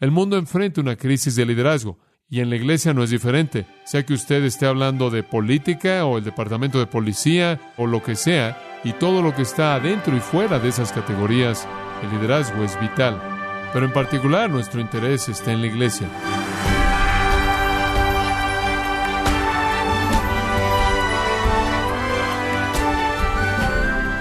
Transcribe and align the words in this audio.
El 0.00 0.10
mundo 0.10 0.38
enfrenta 0.38 0.80
una 0.80 0.96
crisis 0.96 1.36
de 1.36 1.44
liderazgo 1.44 1.98
y 2.26 2.40
en 2.40 2.48
la 2.48 2.56
iglesia 2.56 2.94
no 2.94 3.02
es 3.02 3.10
diferente. 3.10 3.66
Sea 3.84 4.06
que 4.06 4.14
usted 4.14 4.42
esté 4.44 4.64
hablando 4.64 5.10
de 5.10 5.22
política 5.22 6.06
o 6.06 6.16
el 6.16 6.24
departamento 6.24 6.78
de 6.78 6.86
policía 6.86 7.60
o 7.76 7.86
lo 7.86 8.02
que 8.02 8.16
sea, 8.16 8.58
y 8.82 8.94
todo 8.94 9.20
lo 9.20 9.34
que 9.34 9.42
está 9.42 9.74
adentro 9.74 10.16
y 10.16 10.20
fuera 10.20 10.58
de 10.58 10.70
esas 10.70 10.90
categorías, 10.90 11.68
el 12.02 12.10
liderazgo 12.10 12.64
es 12.64 12.80
vital. 12.80 13.20
Pero 13.74 13.84
en 13.84 13.92
particular 13.92 14.48
nuestro 14.48 14.80
interés 14.80 15.28
está 15.28 15.52
en 15.52 15.60
la 15.60 15.66
iglesia. 15.66 16.08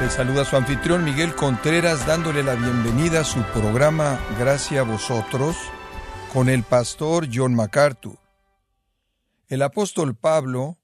Le 0.10 0.16
saluda 0.16 0.44
su 0.44 0.56
anfitrión 0.56 1.04
Miguel 1.04 1.36
Contreras 1.36 2.08
dándole 2.08 2.42
la 2.42 2.56
bienvenida 2.56 3.22
a 3.22 3.24
su 3.24 3.44
programa 3.54 4.20
Gracias 4.40 4.80
a 4.80 4.84
vosotros 4.84 5.56
con 6.34 6.50
el 6.50 6.64
pastor 6.64 7.28
John 7.32 7.54
MacArthur. 7.54 8.18
El 9.50 9.62
apóstol 9.62 10.16
Pablo 10.16 10.80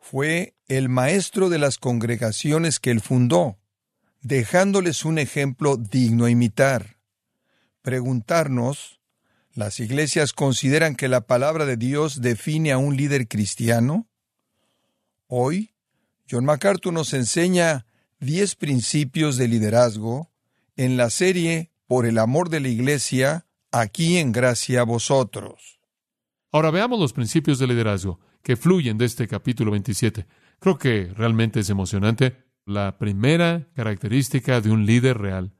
fue 0.00 0.54
el 0.68 0.88
maestro 0.88 1.50
de 1.50 1.58
las 1.58 1.76
congregaciones 1.76 2.80
que 2.80 2.90
él 2.92 3.02
fundó, 3.02 3.58
dejándoles 4.22 5.04
un 5.04 5.18
ejemplo 5.18 5.76
digno 5.76 6.24
a 6.24 6.30
imitar. 6.30 6.96
Preguntarnos, 7.82 9.00
¿las 9.52 9.80
iglesias 9.80 10.32
consideran 10.32 10.96
que 10.96 11.08
la 11.08 11.26
palabra 11.26 11.66
de 11.66 11.76
Dios 11.76 12.22
define 12.22 12.72
a 12.72 12.78
un 12.78 12.96
líder 12.96 13.28
cristiano? 13.28 14.08
Hoy, 15.26 15.74
John 16.28 16.46
MacArthur 16.46 16.94
nos 16.94 17.12
enseña 17.12 17.85
diez 18.20 18.54
principios 18.54 19.36
de 19.36 19.48
liderazgo 19.48 20.30
en 20.76 20.96
la 20.96 21.10
serie 21.10 21.70
Por 21.86 22.04
el 22.04 22.18
amor 22.18 22.48
de 22.48 22.58
la 22.58 22.68
iglesia, 22.68 23.46
aquí 23.70 24.18
en 24.18 24.32
gracia 24.32 24.80
a 24.80 24.84
vosotros. 24.84 25.78
Ahora 26.50 26.72
veamos 26.72 26.98
los 26.98 27.12
principios 27.12 27.60
de 27.60 27.68
liderazgo 27.68 28.18
que 28.42 28.56
fluyen 28.56 28.98
de 28.98 29.04
este 29.04 29.28
capítulo 29.28 29.70
27. 29.70 30.26
Creo 30.58 30.78
que 30.78 31.12
realmente 31.14 31.60
es 31.60 31.70
emocionante. 31.70 32.44
La 32.64 32.98
primera 32.98 33.68
característica 33.74 34.60
de 34.60 34.70
un 34.70 34.84
líder 34.84 35.18
real, 35.18 35.52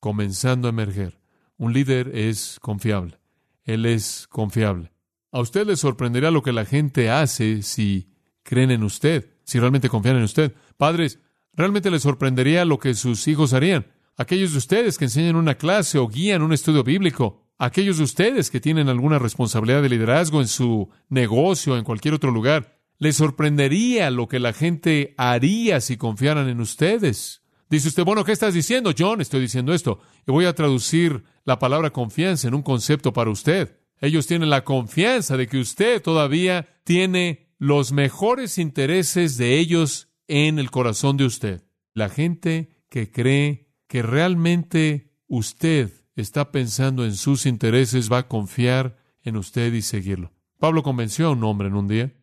comenzando 0.00 0.68
a 0.68 0.70
emerger. 0.70 1.20
Un 1.58 1.74
líder 1.74 2.16
es 2.16 2.58
confiable. 2.60 3.18
Él 3.64 3.84
es 3.84 4.26
confiable. 4.28 4.92
A 5.30 5.40
usted 5.40 5.66
le 5.66 5.76
sorprenderá 5.76 6.30
lo 6.30 6.42
que 6.42 6.52
la 6.52 6.64
gente 6.64 7.10
hace 7.10 7.60
si 7.60 8.08
creen 8.42 8.70
en 8.70 8.84
usted, 8.84 9.34
si 9.44 9.58
realmente 9.58 9.90
confían 9.90 10.16
en 10.16 10.22
usted. 10.22 10.54
Padres, 10.78 11.18
realmente 11.58 11.90
les 11.90 12.02
sorprendería 12.02 12.64
lo 12.64 12.78
que 12.78 12.94
sus 12.94 13.26
hijos 13.26 13.52
harían. 13.52 13.88
Aquellos 14.16 14.52
de 14.52 14.58
ustedes 14.58 14.96
que 14.96 15.06
enseñan 15.06 15.34
una 15.36 15.56
clase 15.56 15.98
o 15.98 16.08
guían 16.08 16.42
un 16.42 16.52
estudio 16.52 16.84
bíblico, 16.84 17.44
aquellos 17.58 17.98
de 17.98 18.04
ustedes 18.04 18.48
que 18.48 18.60
tienen 18.60 18.88
alguna 18.88 19.18
responsabilidad 19.18 19.82
de 19.82 19.88
liderazgo 19.88 20.40
en 20.40 20.46
su 20.46 20.88
negocio 21.08 21.74
o 21.74 21.76
en 21.76 21.82
cualquier 21.82 22.14
otro 22.14 22.30
lugar, 22.30 22.78
les 22.98 23.16
sorprendería 23.16 24.10
lo 24.10 24.28
que 24.28 24.38
la 24.38 24.52
gente 24.52 25.14
haría 25.18 25.80
si 25.80 25.96
confiaran 25.96 26.48
en 26.48 26.60
ustedes. 26.60 27.42
Dice 27.68 27.88
usted, 27.88 28.04
bueno, 28.04 28.24
¿qué 28.24 28.32
estás 28.32 28.54
diciendo, 28.54 28.92
John? 28.96 29.20
Estoy 29.20 29.40
diciendo 29.40 29.74
esto. 29.74 29.98
Y 30.26 30.30
voy 30.30 30.44
a 30.44 30.54
traducir 30.54 31.24
la 31.44 31.58
palabra 31.58 31.90
confianza 31.90 32.46
en 32.46 32.54
un 32.54 32.62
concepto 32.62 33.12
para 33.12 33.30
usted. 33.30 33.76
Ellos 34.00 34.28
tienen 34.28 34.48
la 34.48 34.62
confianza 34.62 35.36
de 35.36 35.48
que 35.48 35.58
usted 35.58 36.00
todavía 36.00 36.68
tiene 36.84 37.50
los 37.58 37.90
mejores 37.90 38.58
intereses 38.58 39.36
de 39.36 39.58
ellos 39.58 40.07
en 40.28 40.58
el 40.58 40.70
corazón 40.70 41.16
de 41.16 41.24
usted. 41.24 41.64
La 41.94 42.08
gente 42.08 42.84
que 42.88 43.10
cree 43.10 43.72
que 43.88 44.02
realmente 44.02 45.14
usted 45.26 45.90
está 46.14 46.52
pensando 46.52 47.04
en 47.04 47.14
sus 47.14 47.46
intereses 47.46 48.12
va 48.12 48.18
a 48.18 48.28
confiar 48.28 48.98
en 49.22 49.36
usted 49.36 49.72
y 49.72 49.82
seguirlo. 49.82 50.32
Pablo 50.58 50.82
convenció 50.82 51.28
a 51.28 51.30
un 51.30 51.42
hombre 51.44 51.68
en 51.68 51.74
un 51.74 51.88
día. 51.88 52.14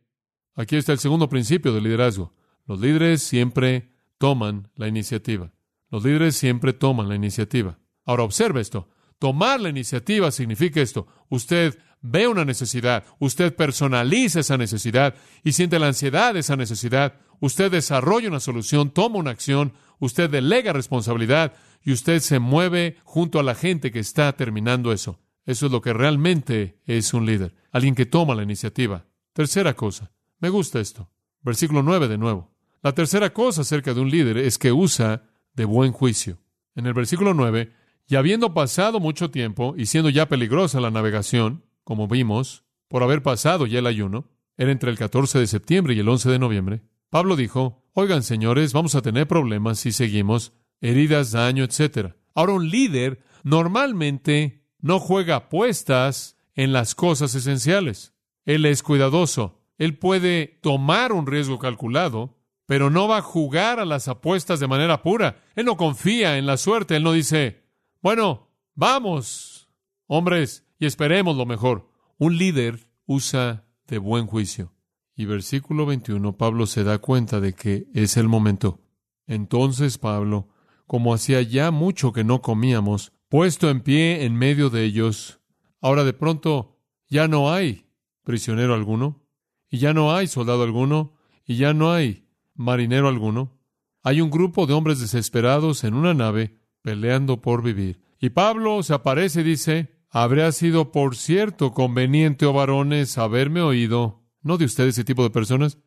Aquí 0.56 0.76
está 0.76 0.92
el 0.92 1.00
segundo 1.00 1.30
principio 1.30 1.74
del 1.74 1.84
liderazgo. 1.84 2.34
Los 2.66 2.80
líderes 2.80 3.22
siempre 3.22 3.92
toman 4.18 4.70
la 4.76 4.88
iniciativa. 4.88 5.52
Los 5.90 6.04
líderes 6.04 6.36
siempre 6.36 6.74
toman 6.74 7.10
la 7.10 7.16
iniciativa. 7.16 7.80
Ahora 8.06 8.24
observe 8.24 8.62
esto. 8.62 8.90
Tomar 9.20 9.62
la 9.62 9.70
iniciativa 9.70 10.32
significa 10.32 10.82
esto. 10.82 11.08
Usted 11.30 11.78
ve 12.02 12.28
una 12.28 12.46
necesidad, 12.46 13.04
usted 13.20 13.56
personaliza 13.56 14.42
esa 14.42 14.58
necesidad 14.58 15.16
y 15.44 15.54
siente 15.54 15.80
la 15.80 15.88
ansiedad 15.88 16.34
de 16.34 16.42
esa 16.42 16.56
necesidad. 16.56 17.16
Usted 17.46 17.70
desarrolla 17.70 18.28
una 18.28 18.40
solución, 18.40 18.90
toma 18.90 19.20
una 19.20 19.30
acción, 19.30 19.74
usted 20.00 20.32
delega 20.32 20.74
responsabilidad 20.74 21.54
y 21.84 21.92
usted 21.92 22.20
se 22.20 22.40
mueve 22.40 22.98
junto 23.04 23.40
a 23.40 23.44
la 23.44 23.54
gente 23.54 23.92
que 23.92 24.00
está 24.00 24.34
terminando 24.36 24.92
eso. 24.92 25.20
Eso 25.46 25.68
es 25.68 25.72
lo 25.72 25.80
que 25.80 25.94
realmente 25.94 26.82
es 26.88 27.14
un 27.14 27.28
líder, 27.28 27.54
alguien 27.72 27.94
que 27.94 28.08
toma 28.08 28.34
la 28.34 28.42
iniciativa. 28.42 29.06
Tercera 29.32 29.76
cosa, 29.76 30.12
me 30.40 30.50
gusta 30.50 30.80
esto. 30.80 31.12
Versículo 31.44 31.84
9 31.84 32.08
de 32.08 32.18
nuevo. 32.18 32.52
La 32.82 32.96
tercera 32.96 33.32
cosa 33.32 33.62
acerca 33.62 33.94
de 33.94 34.02
un 34.02 34.10
líder 34.10 34.40
es 34.40 34.58
que 34.58 34.72
usa 34.72 35.30
de 35.54 35.66
buen 35.66 35.92
juicio. 35.92 36.40
En 36.74 36.88
el 36.88 36.96
versículo 36.96 37.36
9, 37.36 37.72
y 38.08 38.16
habiendo 38.16 38.56
pasado 38.56 39.00
mucho 39.00 39.30
tiempo 39.30 39.76
y 39.78 39.86
siendo 39.86 40.10
ya 40.10 40.28
peligrosa 40.28 40.82
la 40.82 40.90
navegación, 40.90 41.64
como 41.84 42.08
vimos, 42.08 42.64
por 42.88 43.04
haber 43.04 43.22
pasado 43.22 43.68
ya 43.68 43.78
el 43.78 43.86
ayuno, 43.86 44.32
era 44.58 44.72
entre 44.72 44.90
el 44.90 44.98
14 44.98 45.38
de 45.38 45.46
septiembre 45.46 45.94
y 45.94 46.00
el 46.00 46.10
11 46.10 46.32
de 46.32 46.40
noviembre, 46.40 46.82
Pablo 47.10 47.36
dijo, 47.36 47.84
oigan 47.94 48.24
señores, 48.24 48.74
vamos 48.74 48.96
a 48.96 49.02
tener 49.02 49.28
problemas 49.28 49.80
si 49.80 49.92
seguimos, 49.92 50.54
heridas, 50.82 51.32
daño, 51.32 51.64
etc. 51.64 52.14
Ahora 52.34 52.54
un 52.54 52.70
líder 52.70 53.24
normalmente 53.44 54.66
no 54.80 55.00
juega 55.00 55.36
apuestas 55.38 56.38
en 56.54 56.74
las 56.74 56.96
cosas 56.96 57.36
esenciales. 57.36 58.14
Él 58.46 58.66
es 58.66 58.84
cuidadoso. 58.84 59.62
Él 59.78 59.98
puede 59.98 60.60
tomar 60.62 61.12
un 61.12 61.28
riesgo 61.28 61.60
calculado, 61.60 62.38
pero 62.66 62.90
no 62.90 63.08
va 63.08 63.18
a 63.18 63.22
jugar 63.22 63.80
a 63.80 63.86
las 63.86 64.08
apuestas 64.08 64.60
de 64.60 64.68
manera 64.68 65.02
pura. 65.02 65.44
Él 65.56 65.66
no 65.66 65.78
confía 65.78 66.38
en 66.38 66.46
la 66.46 66.58
suerte. 66.58 66.96
Él 66.96 67.04
no 67.04 67.14
dice, 67.14 67.64
bueno, 68.02 68.52
vamos, 68.74 69.70
hombres, 70.08 70.66
y 70.80 70.86
esperemos 70.86 71.36
lo 71.36 71.46
mejor. 71.46 71.90
Un 72.18 72.38
líder 72.38 72.88
usa 73.06 73.66
de 73.88 73.98
buen 73.98 74.28
juicio. 74.28 74.75
Y 75.16 75.26
versículo 75.26 75.86
21, 75.86 76.38
Pablo 76.38 76.66
se 76.66 76.84
da 76.84 76.98
cuenta 76.98 77.40
de 77.40 77.54
que 77.54 77.88
es 77.94 78.18
el 78.18 78.28
momento. 78.28 78.82
Entonces 79.28 79.98
Pablo, 79.98 80.50
como 80.88 81.14
hacía 81.14 81.42
ya 81.42 81.72
mucho 81.72 82.12
que 82.12 82.24
no 82.24 82.42
comíamos, 82.42 83.14
puesto 83.30 83.70
en 83.70 83.82
pie 83.82 84.26
en 84.26 84.36
medio 84.36 84.70
de 84.70 84.84
ellos, 84.84 85.40
ahora 85.82 86.04
de 86.04 86.14
pronto 86.14 86.80
ya 87.08 87.28
no 87.28 87.52
hay 87.52 87.86
prisionero 88.24 88.74
alguno, 88.74 89.24
y 89.70 89.78
ya 89.78 89.94
no 89.94 90.14
hay 90.14 90.28
soldado 90.28 90.64
alguno, 90.64 91.14
y 91.46 91.58
ya 91.58 91.74
no 91.74 91.92
hay 91.92 92.28
marinero 92.54 93.08
alguno. 93.08 93.58
Hay 94.04 94.22
un 94.22 94.30
grupo 94.30 94.68
de 94.68 94.74
hombres 94.74 95.00
desesperados 95.00 95.84
en 95.84 95.94
una 95.94 96.14
nave 96.14 96.60
peleando 96.82 97.42
por 97.42 97.64
vivir. 97.64 98.02
Y 98.20 98.30
Pablo 98.30 98.84
se 98.84 98.94
aparece 98.94 99.42
y 99.42 99.44
dice, 99.44 99.96
Habría 100.10 100.52
sido, 100.54 100.94
por 100.94 101.18
cierto, 101.18 101.74
conveniente, 101.74 102.46
oh 102.46 102.54
varones, 102.54 103.18
haberme 103.18 103.62
oído 103.62 104.25
¿No 104.46 104.60
de 104.60 104.66
ustedes 104.66 104.94
ese 104.94 105.04
tipo 105.04 105.24
de 105.24 105.32
personas? 105.32 105.80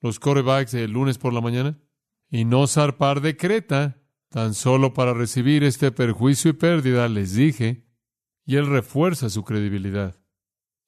Los 0.00 0.18
corebacks 0.18 0.72
el 0.72 0.92
lunes 0.92 1.18
por 1.18 1.34
la 1.34 1.42
mañana. 1.42 1.78
Y 2.30 2.46
no 2.46 2.66
zarpar 2.66 3.20
de 3.20 3.36
Creta, 3.36 4.00
tan 4.30 4.54
solo 4.54 4.94
para 4.94 5.12
recibir 5.12 5.62
este 5.62 5.92
perjuicio 5.92 6.52
y 6.52 6.54
pérdida, 6.54 7.10
les 7.10 7.34
dije. 7.34 7.84
Y 8.46 8.56
él 8.56 8.68
refuerza 8.68 9.28
su 9.28 9.44
credibilidad. 9.44 10.18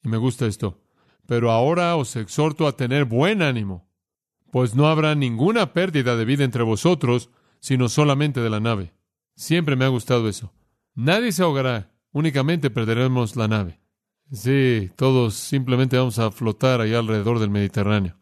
Y 0.03 0.09
me 0.09 0.17
gusta 0.17 0.47
esto. 0.47 0.83
Pero 1.27 1.51
ahora 1.51 1.97
os 1.97 2.17
exhorto 2.17 2.67
a 2.67 2.79
tener 2.79 3.05
buen 3.05 3.43
ánimo, 3.43 3.93
pues 4.51 4.75
no 4.75 4.87
habrá 4.87 5.15
ninguna 5.15 5.75
pérdida 5.75 6.17
de 6.17 6.25
vida 6.25 6.45
entre 6.45 6.63
vosotros, 6.63 7.29
sino 7.61 7.91
solamente 7.91 8.41
de 8.41 8.49
la 8.49 8.61
nave. 8.61 8.95
Siempre 9.37 9.77
me 9.77 9.85
ha 9.85 9.89
gustado 9.89 10.31
eso. 10.31 10.55
Nadie 10.95 11.33
se 11.33 11.43
ahogará, 11.43 11.93
únicamente 12.11 12.71
perderemos 12.71 13.37
la 13.37 13.49
nave. 13.49 13.78
Sí, 14.31 14.91
todos 14.97 15.35
simplemente 15.35 15.97
vamos 15.97 16.19
a 16.19 16.31
flotar 16.31 16.83
allá 16.83 16.99
alrededor 16.99 17.39
del 17.39 17.49
Mediterráneo. 17.49 18.17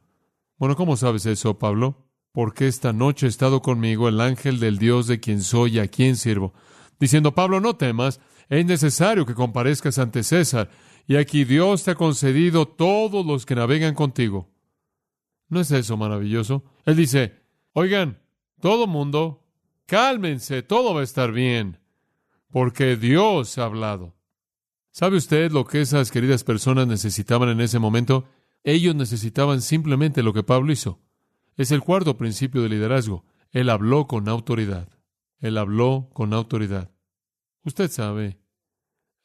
Bueno, 0.57 0.77
¿cómo 0.77 0.97
sabes 0.97 1.27
eso, 1.27 1.59
Pablo? 1.59 2.07
Porque 2.31 2.69
esta 2.69 2.93
noche 2.93 3.27
ha 3.27 3.29
estado 3.29 3.61
conmigo 3.61 4.09
el 4.09 4.21
ángel 4.21 4.61
del 4.61 4.79
Dios 4.79 5.09
de 5.09 5.19
quien 5.19 5.43
soy 5.43 5.77
y 5.77 5.79
a 5.81 5.89
quien 5.89 6.17
sirvo, 6.17 6.55
diciendo, 7.01 7.35
Pablo, 7.35 7.61
no 7.61 7.77
temas, 7.77 8.21
es 8.49 8.65
necesario 8.65 9.27
que 9.27 9.35
comparezcas 9.35 9.99
ante 9.99 10.23
César, 10.23 10.71
y 11.09 11.17
aquí 11.17 11.45
Dios 11.45 11.83
te 11.83 11.93
ha 11.93 11.95
concedido 11.97 12.67
todos 12.67 13.27
los 13.27 13.45
que 13.45 13.57
navegan 13.57 13.95
contigo. 13.95 14.49
¿No 15.49 15.61
es 15.61 15.71
eso 15.73 15.97
maravilloso? 15.97 16.65
Él 16.85 16.97
dice, 16.97 17.43
oigan, 17.73 18.21
todo 18.61 18.87
mundo, 18.87 19.45
cálmense, 19.87 20.63
todo 20.63 20.95
va 20.95 21.01
a 21.01 21.05
estar 21.05 21.33
bien, 21.33 21.81
porque 22.51 22.97
Dios 22.97 23.59
ha 23.59 23.65
hablado. 23.65 24.16
¿Sabe 24.97 25.19
usted 25.19 25.53
lo 25.53 25.67
que 25.67 25.83
esas 25.83 26.11
queridas 26.11 26.43
personas 26.43 26.87
necesitaban 26.87 27.51
en 27.51 27.61
ese 27.61 27.79
momento? 27.79 28.31
Ellos 28.65 28.95
necesitaban 28.95 29.61
simplemente 29.61 30.23
lo 30.23 30.33
que 30.33 30.43
Pablo 30.43 30.73
hizo. 30.73 31.03
Es 31.59 31.71
el 31.71 31.83
cuarto 31.83 32.17
principio 32.17 32.63
de 32.63 32.71
liderazgo. 32.71 33.27
Él 33.51 33.69
habló 33.69 34.07
con 34.07 34.27
autoridad. 34.27 34.89
Él 35.39 35.59
habló 35.59 36.09
con 36.15 36.33
autoridad. 36.33 36.93
Usted 37.63 37.91
sabe, 37.91 38.39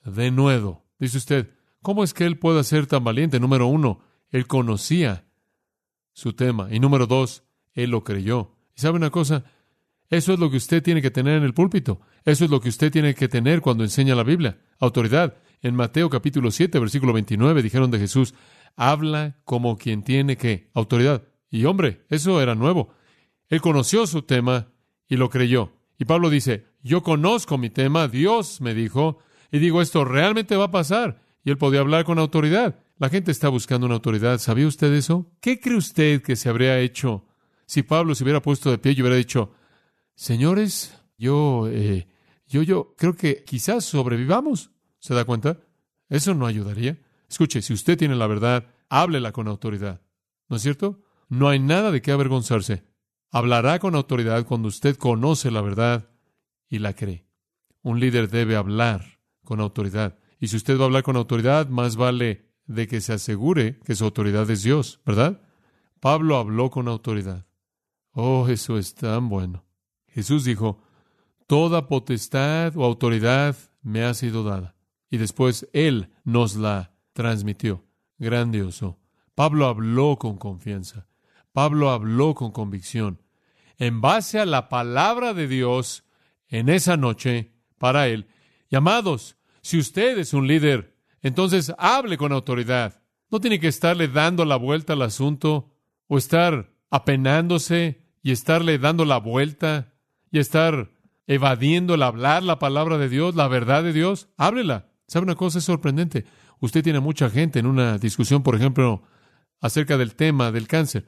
de 0.03 0.29
nuevo, 0.29 0.83
Dice 0.99 1.17
usted, 1.17 1.51
¿cómo 1.81 2.03
es 2.03 2.13
que 2.13 2.25
él 2.25 2.37
puede 2.37 2.65
ser 2.65 2.85
tan 2.85 3.05
valiente? 3.05 3.39
Número 3.39 3.67
uno, 3.67 4.01
él 4.29 4.47
conocía 4.47 5.25
su 6.11 6.33
tema. 6.33 6.67
Y 6.69 6.81
número 6.81 7.07
dos, 7.07 7.45
él 7.71 7.91
lo 7.91 8.03
creyó. 8.03 8.57
¿Y 8.75 8.81
sabe 8.81 8.97
una 8.97 9.09
cosa? 9.09 9.45
Eso 10.09 10.33
es 10.33 10.39
lo 10.39 10.51
que 10.51 10.57
usted 10.57 10.83
tiene 10.83 11.01
que 11.01 11.11
tener 11.11 11.37
en 11.37 11.43
el 11.43 11.53
púlpito. 11.53 12.01
Eso 12.25 12.43
es 12.43 12.51
lo 12.51 12.59
que 12.59 12.67
usted 12.67 12.91
tiene 12.91 13.15
que 13.15 13.29
tener 13.29 13.61
cuando 13.61 13.85
enseña 13.85 14.15
la 14.15 14.23
Biblia. 14.23 14.59
Autoridad. 14.77 15.37
En 15.63 15.75
Mateo 15.75 16.09
capítulo 16.09 16.49
7, 16.49 16.79
versículo 16.79 17.13
29, 17.13 17.61
dijeron 17.61 17.91
de 17.91 17.99
Jesús, 17.99 18.33
habla 18.75 19.37
como 19.43 19.77
quien 19.77 20.03
tiene 20.03 20.35
que 20.35 20.71
autoridad. 20.73 21.27
Y 21.51 21.65
hombre, 21.65 22.03
eso 22.09 22.41
era 22.41 22.55
nuevo. 22.55 22.89
Él 23.47 23.61
conoció 23.61 24.07
su 24.07 24.23
tema 24.23 24.71
y 25.07 25.17
lo 25.17 25.29
creyó. 25.29 25.73
Y 25.99 26.05
Pablo 26.05 26.31
dice, 26.31 26.65
yo 26.81 27.03
conozco 27.03 27.59
mi 27.59 27.69
tema, 27.69 28.07
Dios 28.07 28.59
me 28.59 28.73
dijo, 28.73 29.19
y 29.51 29.59
digo, 29.59 29.83
esto 29.83 30.03
realmente 30.03 30.55
va 30.55 30.65
a 30.65 30.71
pasar. 30.71 31.21
Y 31.43 31.51
él 31.51 31.57
podía 31.59 31.81
hablar 31.81 32.05
con 32.05 32.17
autoridad. 32.17 32.79
La 32.97 33.09
gente 33.09 33.31
está 33.31 33.49
buscando 33.49 33.85
una 33.85 33.95
autoridad. 33.95 34.39
¿Sabía 34.39 34.67
usted 34.67 34.91
eso? 34.93 35.31
¿Qué 35.41 35.59
cree 35.59 35.77
usted 35.77 36.23
que 36.23 36.35
se 36.35 36.49
habría 36.49 36.79
hecho 36.79 37.25
si 37.67 37.83
Pablo 37.83 38.15
se 38.15 38.23
hubiera 38.23 38.41
puesto 38.41 38.71
de 38.71 38.79
pie 38.79 38.93
y 38.93 39.01
hubiera 39.01 39.15
dicho, 39.15 39.51
señores, 40.15 40.97
yo, 41.17 41.67
eh, 41.69 42.07
yo, 42.47 42.63
yo 42.63 42.95
creo 42.97 43.15
que 43.15 43.43
quizás 43.43 43.85
sobrevivamos? 43.85 44.71
¿Se 45.01 45.15
da 45.15 45.25
cuenta? 45.25 45.57
Eso 46.09 46.33
no 46.35 46.45
ayudaría. 46.45 47.01
Escuche, 47.27 47.61
si 47.61 47.73
usted 47.73 47.97
tiene 47.97 48.15
la 48.15 48.27
verdad, 48.27 48.67
háblela 48.87 49.31
con 49.31 49.47
autoridad. 49.47 50.01
¿No 50.47 50.57
es 50.57 50.61
cierto? 50.61 51.01
No 51.27 51.49
hay 51.49 51.59
nada 51.59 51.91
de 51.91 52.01
qué 52.01 52.11
avergonzarse. 52.11 52.83
Hablará 53.31 53.79
con 53.79 53.95
autoridad 53.95 54.45
cuando 54.45 54.67
usted 54.67 54.95
conoce 54.97 55.49
la 55.49 55.61
verdad 55.61 56.09
y 56.69 56.79
la 56.79 56.93
cree. 56.93 57.25
Un 57.81 57.99
líder 57.99 58.29
debe 58.29 58.55
hablar 58.55 59.19
con 59.43 59.59
autoridad. 59.59 60.19
Y 60.39 60.49
si 60.49 60.57
usted 60.57 60.77
va 60.77 60.83
a 60.83 60.85
hablar 60.85 61.03
con 61.03 61.15
autoridad, 61.15 61.67
más 61.67 61.95
vale 61.95 62.51
de 62.67 62.87
que 62.87 63.01
se 63.01 63.13
asegure 63.13 63.79
que 63.79 63.95
su 63.95 64.05
autoridad 64.05 64.49
es 64.51 64.61
Dios, 64.61 65.01
¿verdad? 65.05 65.41
Pablo 65.99 66.37
habló 66.37 66.69
con 66.69 66.87
autoridad. 66.87 67.47
Oh, 68.11 68.47
eso 68.49 68.77
es 68.77 68.93
tan 68.93 69.29
bueno. 69.29 69.65
Jesús 70.07 70.43
dijo, 70.43 70.83
Toda 71.47 71.87
potestad 71.87 72.77
o 72.77 72.83
autoridad 72.85 73.55
me 73.81 74.03
ha 74.03 74.13
sido 74.13 74.43
dada. 74.43 74.75
Y 75.11 75.17
después 75.17 75.67
Él 75.73 76.09
nos 76.23 76.55
la 76.55 76.93
transmitió. 77.13 77.85
Grandioso. 78.17 78.97
Pablo 79.35 79.67
habló 79.67 80.17
con 80.17 80.37
confianza. 80.37 81.07
Pablo 81.51 81.91
habló 81.91 82.33
con 82.33 82.51
convicción. 82.51 83.21
En 83.77 84.01
base 84.01 84.39
a 84.39 84.45
la 84.45 84.69
palabra 84.69 85.33
de 85.33 85.47
Dios 85.47 86.05
en 86.47 86.69
esa 86.69 86.97
noche 86.97 87.51
para 87.77 88.07
Él. 88.07 88.27
Llamados, 88.69 89.37
si 89.61 89.77
usted 89.77 90.17
es 90.17 90.33
un 90.33 90.47
líder, 90.47 90.95
entonces 91.21 91.73
hable 91.77 92.17
con 92.17 92.31
autoridad. 92.31 93.01
No 93.29 93.39
tiene 93.39 93.59
que 93.59 93.67
estarle 93.67 94.07
dando 94.07 94.45
la 94.45 94.55
vuelta 94.55 94.93
al 94.93 95.01
asunto 95.01 95.73
o 96.07 96.17
estar 96.17 96.71
apenándose 96.89 98.05
y 98.21 98.31
estarle 98.31 98.77
dando 98.77 99.05
la 99.05 99.17
vuelta 99.17 99.93
y 100.31 100.39
estar 100.39 100.91
evadiendo 101.27 101.95
el 101.95 102.03
hablar 102.03 102.43
la 102.43 102.59
palabra 102.59 102.97
de 102.97 103.09
Dios, 103.09 103.35
la 103.35 103.47
verdad 103.47 103.83
de 103.83 103.93
Dios. 103.93 104.29
Háblela. 104.37 104.90
¿Sabe 105.11 105.25
una 105.25 105.35
cosa? 105.35 105.59
Es 105.59 105.65
sorprendente. 105.65 106.23
Usted 106.61 106.85
tiene 106.85 107.01
mucha 107.01 107.29
gente 107.29 107.59
en 107.59 107.65
una 107.65 107.97
discusión, 107.97 108.43
por 108.43 108.55
ejemplo, 108.55 109.03
acerca 109.59 109.97
del 109.97 110.15
tema 110.15 110.53
del 110.53 110.69
cáncer. 110.69 111.05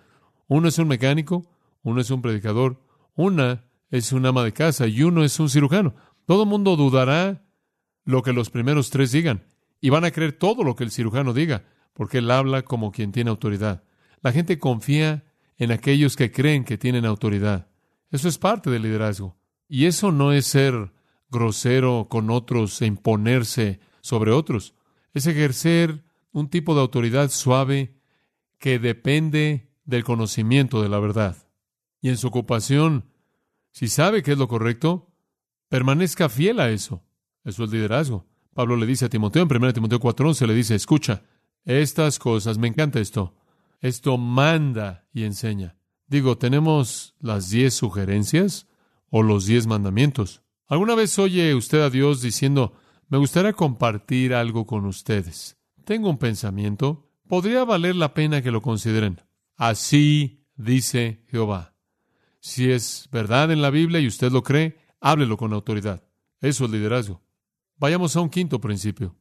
Uno 0.47 0.67
es 0.67 0.77
un 0.77 0.89
mecánico, 0.89 1.45
uno 1.83 2.01
es 2.01 2.11
un 2.11 2.21
predicador, 2.21 2.83
una 3.15 3.63
es 3.91 4.11
un 4.11 4.25
ama 4.25 4.43
de 4.43 4.51
casa 4.51 4.87
y 4.87 5.03
uno 5.03 5.23
es 5.23 5.39
un 5.39 5.49
cirujano. 5.49 5.95
Todo 6.25 6.43
el 6.43 6.49
mundo 6.49 6.75
dudará 6.75 7.45
lo 8.03 8.23
que 8.23 8.33
los 8.33 8.49
primeros 8.49 8.89
tres 8.89 9.13
digan 9.13 9.45
y 9.79 9.89
van 9.89 10.03
a 10.03 10.11
creer 10.11 10.33
todo 10.33 10.65
lo 10.65 10.75
que 10.75 10.83
el 10.83 10.91
cirujano 10.91 11.33
diga, 11.33 11.63
porque 11.93 12.17
él 12.17 12.29
habla 12.29 12.63
como 12.63 12.91
quien 12.91 13.13
tiene 13.13 13.29
autoridad. 13.29 13.85
La 14.21 14.33
gente 14.33 14.59
confía 14.59 15.23
en 15.55 15.71
aquellos 15.71 16.17
que 16.17 16.29
creen 16.29 16.65
que 16.65 16.77
tienen 16.77 17.05
autoridad. 17.05 17.69
Eso 18.11 18.27
es 18.27 18.37
parte 18.37 18.69
del 18.69 18.81
liderazgo. 18.81 19.37
Y 19.69 19.85
eso 19.85 20.11
no 20.11 20.33
es 20.33 20.45
ser 20.45 20.91
grosero 21.29 22.07
con 22.09 22.29
otros 22.31 22.81
e 22.81 22.85
imponerse 22.85 23.79
sobre 24.03 24.31
otros. 24.31 24.75
Es 25.13 25.25
ejercer 25.25 26.03
un 26.31 26.49
tipo 26.49 26.75
de 26.75 26.81
autoridad 26.81 27.31
suave 27.31 27.95
que 28.59 28.77
depende 28.77 29.71
del 29.85 30.03
conocimiento 30.03 30.81
de 30.81 30.89
la 30.89 30.99
verdad. 30.99 31.37
Y 32.01 32.09
en 32.09 32.17
su 32.17 32.27
ocupación, 32.27 33.05
si 33.71 33.87
sabe 33.87 34.21
que 34.21 34.33
es 34.33 34.37
lo 34.37 34.47
correcto, 34.47 35.11
permanezca 35.69 36.29
fiel 36.29 36.59
a 36.59 36.69
eso. 36.69 37.03
Eso 37.43 37.63
es 37.63 37.71
liderazgo. 37.71 38.27
Pablo 38.53 38.75
le 38.75 38.85
dice 38.85 39.05
a 39.05 39.09
Timoteo 39.09 39.43
en 39.43 39.49
1 39.49 39.73
Timoteo 39.73 39.99
4:11, 39.99 40.47
le 40.47 40.53
dice, 40.53 40.75
escucha, 40.75 41.23
estas 41.65 42.19
cosas, 42.19 42.57
me 42.57 42.67
encanta 42.67 42.99
esto, 42.99 43.35
esto 43.79 44.17
manda 44.17 45.07
y 45.13 45.23
enseña. 45.23 45.77
Digo, 46.07 46.37
¿tenemos 46.37 47.15
las 47.19 47.49
diez 47.49 47.73
sugerencias 47.73 48.67
o 49.09 49.23
los 49.23 49.45
diez 49.45 49.65
mandamientos? 49.65 50.41
¿Alguna 50.67 50.95
vez 50.95 51.17
oye 51.19 51.55
usted 51.55 51.81
a 51.81 51.89
Dios 51.89 52.21
diciendo, 52.21 52.73
me 53.13 53.19
gustaría 53.19 53.53
compartir 53.53 54.33
algo 54.33 54.65
con 54.65 54.87
ustedes? 54.87 55.55
Tengo 55.85 56.09
un 56.09 56.17
pensamiento, 56.17 57.11
podría 57.27 57.63
valer 57.63 57.95
la 57.95 58.15
pena 58.15 58.41
que 58.41 58.49
lo 58.49 58.63
consideren. 58.63 59.21
Así 59.55 60.47
dice 60.55 61.23
Jehová. 61.29 61.75
Si 62.39 62.71
es 62.71 63.07
verdad 63.11 63.51
en 63.51 63.61
la 63.61 63.69
Biblia 63.69 63.99
y 63.99 64.07
usted 64.07 64.31
lo 64.31 64.41
cree, 64.41 64.79
háblelo 64.99 65.37
con 65.37 65.53
autoridad. 65.53 66.01
Eso 66.41 66.65
es 66.65 66.71
liderazgo. 66.71 67.21
Vayamos 67.77 68.15
a 68.15 68.21
un 68.21 68.31
quinto 68.31 68.59
principio. 68.59 69.15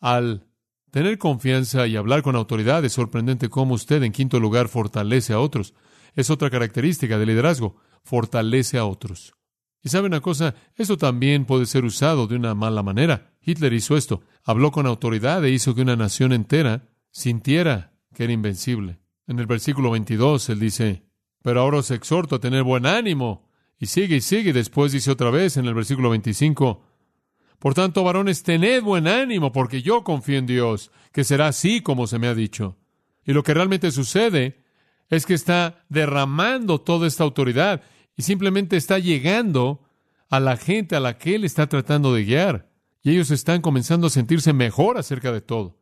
Al 0.00 0.48
tener 0.90 1.16
confianza 1.16 1.86
y 1.86 1.94
hablar 1.94 2.22
con 2.22 2.34
autoridad, 2.34 2.84
es 2.84 2.94
sorprendente 2.94 3.48
cómo 3.48 3.74
usted, 3.74 4.02
en 4.02 4.10
quinto 4.10 4.40
lugar, 4.40 4.66
fortalece 4.66 5.34
a 5.34 5.38
otros. 5.38 5.72
Es 6.16 6.30
otra 6.30 6.50
característica 6.50 7.16
del 7.16 7.28
liderazgo, 7.28 7.76
fortalece 8.02 8.76
a 8.76 8.86
otros. 8.86 9.36
Y 9.84 9.88
sabe 9.88 10.08
una 10.08 10.20
cosa, 10.20 10.56
esto 10.74 10.98
también 10.98 11.44
puede 11.44 11.64
ser 11.64 11.84
usado 11.84 12.26
de 12.26 12.34
una 12.34 12.56
mala 12.56 12.82
manera. 12.82 13.35
Hitler 13.46 13.72
hizo 13.72 13.96
esto, 13.96 14.22
habló 14.44 14.72
con 14.72 14.86
autoridad 14.86 15.44
e 15.44 15.50
hizo 15.50 15.74
que 15.74 15.82
una 15.82 15.96
nación 15.96 16.32
entera 16.32 16.88
sintiera 17.10 17.92
que 18.12 18.24
era 18.24 18.32
invencible. 18.32 18.98
En 19.26 19.38
el 19.38 19.46
versículo 19.46 19.90
22 19.92 20.50
él 20.50 20.60
dice, 20.60 21.04
pero 21.42 21.60
ahora 21.60 21.78
os 21.78 21.90
exhorto 21.92 22.36
a 22.36 22.40
tener 22.40 22.64
buen 22.64 22.86
ánimo. 22.86 23.48
Y 23.78 23.86
sigue 23.86 24.16
y 24.16 24.20
sigue, 24.20 24.52
después 24.52 24.92
dice 24.92 25.10
otra 25.10 25.30
vez 25.30 25.56
en 25.56 25.66
el 25.66 25.74
versículo 25.74 26.10
25, 26.10 26.82
por 27.58 27.74
tanto, 27.74 28.04
varones, 28.04 28.42
tened 28.42 28.82
buen 28.82 29.08
ánimo, 29.08 29.52
porque 29.52 29.82
yo 29.82 30.04
confío 30.04 30.38
en 30.38 30.46
Dios, 30.46 30.90
que 31.12 31.24
será 31.24 31.48
así 31.48 31.80
como 31.80 32.06
se 32.06 32.18
me 32.18 32.26
ha 32.26 32.34
dicho. 32.34 32.76
Y 33.24 33.32
lo 33.32 33.42
que 33.42 33.54
realmente 33.54 33.90
sucede 33.90 34.62
es 35.08 35.24
que 35.24 35.34
está 35.34 35.84
derramando 35.88 36.80
toda 36.80 37.06
esta 37.06 37.24
autoridad 37.24 37.82
y 38.16 38.22
simplemente 38.22 38.76
está 38.76 38.98
llegando 38.98 39.82
a 40.28 40.40
la 40.40 40.56
gente 40.56 40.96
a 40.96 41.00
la 41.00 41.18
que 41.18 41.34
Él 41.34 41.44
está 41.44 41.66
tratando 41.68 42.12
de 42.12 42.24
guiar. 42.24 42.70
Y 43.06 43.10
ellos 43.10 43.30
están 43.30 43.60
comenzando 43.60 44.08
a 44.08 44.10
sentirse 44.10 44.52
mejor 44.52 44.98
acerca 44.98 45.30
de 45.30 45.40
todo. 45.40 45.78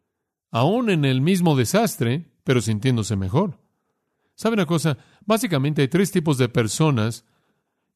Aún 0.51 0.91
en 0.91 1.07
el 1.07 1.23
mismo 1.23 1.57
desastre, 1.57 2.31
pero 2.45 2.61
sintiéndose 2.61 3.17
mejor. 3.17 3.63
¿Sabe 4.35 4.53
una 4.53 4.67
cosa? 4.67 4.99
Básicamente 5.25 5.81
hay 5.81 5.89
tres 5.89 6.13
tipos 6.13 6.37
de 6.37 6.51
personas 6.51 7.25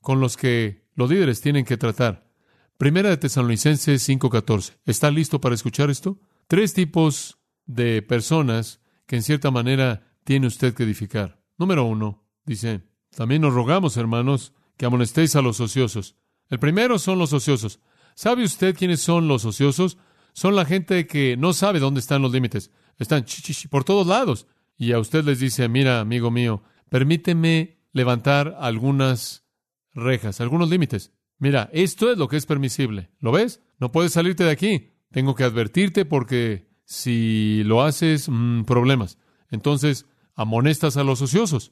con 0.00 0.18
los 0.18 0.38
que 0.38 0.88
los 0.94 1.10
líderes 1.10 1.42
tienen 1.42 1.66
que 1.66 1.76
tratar. 1.76 2.32
Primera 2.78 3.10
de 3.10 3.18
Tesalonicenses 3.18 4.02
5:14. 4.02 4.78
¿Está 4.86 5.10
listo 5.10 5.42
para 5.42 5.54
escuchar 5.54 5.90
esto? 5.90 6.18
Tres 6.46 6.72
tipos 6.72 7.38
de 7.66 8.00
personas 8.00 8.80
que 9.04 9.16
en 9.16 9.22
cierta 9.22 9.50
manera 9.50 10.10
tiene 10.24 10.46
usted 10.46 10.72
que 10.72 10.84
edificar. 10.84 11.38
Número 11.58 11.84
uno, 11.84 12.24
dice, 12.46 12.80
también 13.14 13.42
nos 13.42 13.52
rogamos, 13.52 13.98
hermanos, 13.98 14.54
que 14.78 14.86
amonestéis 14.86 15.36
a 15.36 15.42
los 15.42 15.60
ociosos. 15.60 16.16
El 16.48 16.58
primero 16.58 16.98
son 16.98 17.18
los 17.18 17.34
ociosos. 17.34 17.78
¿Sabe 18.18 18.42
usted 18.42 18.74
quiénes 18.74 19.00
son 19.00 19.28
los 19.28 19.44
ociosos? 19.44 19.96
Son 20.32 20.56
la 20.56 20.64
gente 20.64 21.06
que 21.06 21.36
no 21.36 21.52
sabe 21.52 21.78
dónde 21.78 22.00
están 22.00 22.20
los 22.20 22.32
límites. 22.32 22.72
Están 22.98 23.24
por 23.70 23.84
todos 23.84 24.08
lados. 24.08 24.48
Y 24.76 24.90
a 24.90 24.98
usted 24.98 25.22
les 25.22 25.38
dice, 25.38 25.68
mira, 25.68 26.00
amigo 26.00 26.32
mío, 26.32 26.64
permíteme 26.88 27.78
levantar 27.92 28.56
algunas 28.58 29.46
rejas, 29.94 30.40
algunos 30.40 30.68
límites. 30.68 31.12
Mira, 31.38 31.70
esto 31.72 32.10
es 32.10 32.18
lo 32.18 32.26
que 32.26 32.38
es 32.38 32.44
permisible. 32.44 33.08
¿Lo 33.20 33.30
ves? 33.30 33.62
No 33.78 33.92
puedes 33.92 34.14
salirte 34.14 34.42
de 34.42 34.50
aquí. 34.50 34.94
Tengo 35.12 35.36
que 35.36 35.44
advertirte 35.44 36.04
porque 36.04 36.72
si 36.84 37.62
lo 37.66 37.84
haces, 37.84 38.28
mmm, 38.28 38.64
problemas. 38.64 39.16
Entonces, 39.48 40.06
amonestas 40.34 40.96
a 40.96 41.04
los 41.04 41.22
ociosos. 41.22 41.70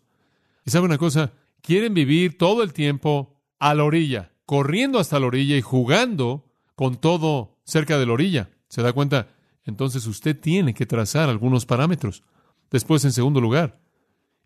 Y 0.65 0.71
sabe 0.71 0.87
una 0.87 0.99
cosa, 0.99 1.33
quieren 1.61 1.93
vivir 1.93 2.38
todo 2.38 2.62
el 2.62 2.73
tiempo 2.73 3.43
a 3.59 3.75
la 3.75 3.83
orilla, 3.83 4.36
corriendo 4.47 4.99
hasta 4.99 5.21
la 5.21 5.26
orilla 5.26 5.57
y 5.57 5.62
jugando 5.62 6.47
con 6.75 6.97
todo 6.97 7.59
cerca 7.65 7.99
de 7.99 8.07
la 8.07 8.12
orilla. 8.12 8.50
¿Se 8.69 8.83
da 8.83 8.93
cuenta? 8.93 9.29
Entonces 9.65 10.07
usted 10.07 10.38
tiene 10.38 10.73
que 10.73 10.87
trazar 10.87 11.29
algunos 11.29 11.67
parámetros. 11.67 12.23
Después, 12.71 13.05
en 13.05 13.12
segundo 13.12 13.41
lugar, 13.41 13.81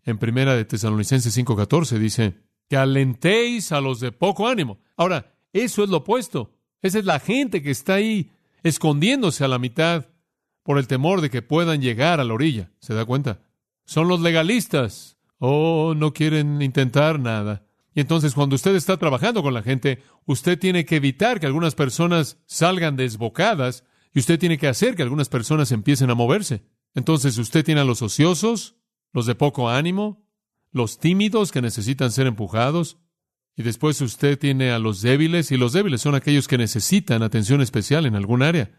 en 0.03 0.17
primera 0.17 0.55
de 0.55 0.65
Tesalonicenses 0.65 1.37
5:14 1.37 1.99
dice, 1.99 2.35
que 2.71 2.77
alentéis 2.77 3.71
a 3.73 3.81
los 3.81 3.99
de 3.99 4.11
poco 4.11 4.47
ánimo. 4.47 4.79
Ahora, 4.95 5.35
eso 5.51 5.83
es 5.83 5.89
lo 5.89 5.97
opuesto. 5.97 6.53
Esa 6.81 6.99
es 6.99 7.05
la 7.05 7.19
gente 7.19 7.61
que 7.61 7.69
está 7.69 7.95
ahí 7.95 8.31
escondiéndose 8.63 9.43
a 9.43 9.49
la 9.49 9.59
mitad 9.59 10.07
por 10.63 10.77
el 10.77 10.87
temor 10.87 11.21
de 11.21 11.29
que 11.29 11.41
puedan 11.41 11.81
llegar 11.81 12.19
a 12.19 12.23
la 12.23 12.33
orilla. 12.33 12.71
¿Se 12.79 12.93
da 12.93 13.05
cuenta? 13.05 13.39
Son 13.83 14.07
los 14.07 14.21
legalistas. 14.21 15.17
Oh, 15.37 15.93
no 15.97 16.13
quieren 16.13 16.61
intentar 16.61 17.19
nada. 17.19 17.65
Y 17.93 17.99
entonces 17.99 18.33
cuando 18.33 18.55
usted 18.55 18.75
está 18.75 18.97
trabajando 18.97 19.43
con 19.43 19.53
la 19.53 19.63
gente, 19.63 20.01
usted 20.25 20.57
tiene 20.57 20.85
que 20.85 20.95
evitar 20.95 21.39
que 21.39 21.45
algunas 21.45 21.75
personas 21.75 22.37
salgan 22.45 22.95
desbocadas 22.95 23.83
y 24.13 24.19
usted 24.19 24.39
tiene 24.39 24.57
que 24.57 24.67
hacer 24.67 24.95
que 24.95 25.03
algunas 25.03 25.29
personas 25.29 25.71
empiecen 25.71 26.09
a 26.09 26.15
moverse. 26.15 26.63
Entonces 26.93 27.37
usted 27.37 27.63
tiene 27.63 27.81
a 27.81 27.85
los 27.85 28.01
ociosos, 28.01 28.75
los 29.13 29.25
de 29.25 29.35
poco 29.35 29.69
ánimo, 29.69 30.25
los 30.71 30.99
tímidos 30.99 31.51
que 31.51 31.61
necesitan 31.61 32.11
ser 32.11 32.27
empujados, 32.27 32.97
y 33.55 33.63
después 33.63 33.99
usted 33.99 34.39
tiene 34.39 34.71
a 34.71 34.79
los 34.79 35.01
débiles, 35.01 35.51
y 35.51 35.57
los 35.57 35.73
débiles 35.73 36.01
son 36.01 36.15
aquellos 36.15 36.47
que 36.47 36.57
necesitan 36.57 37.21
atención 37.23 37.61
especial 37.61 38.05
en 38.05 38.15
algún 38.15 38.41
área. 38.41 38.71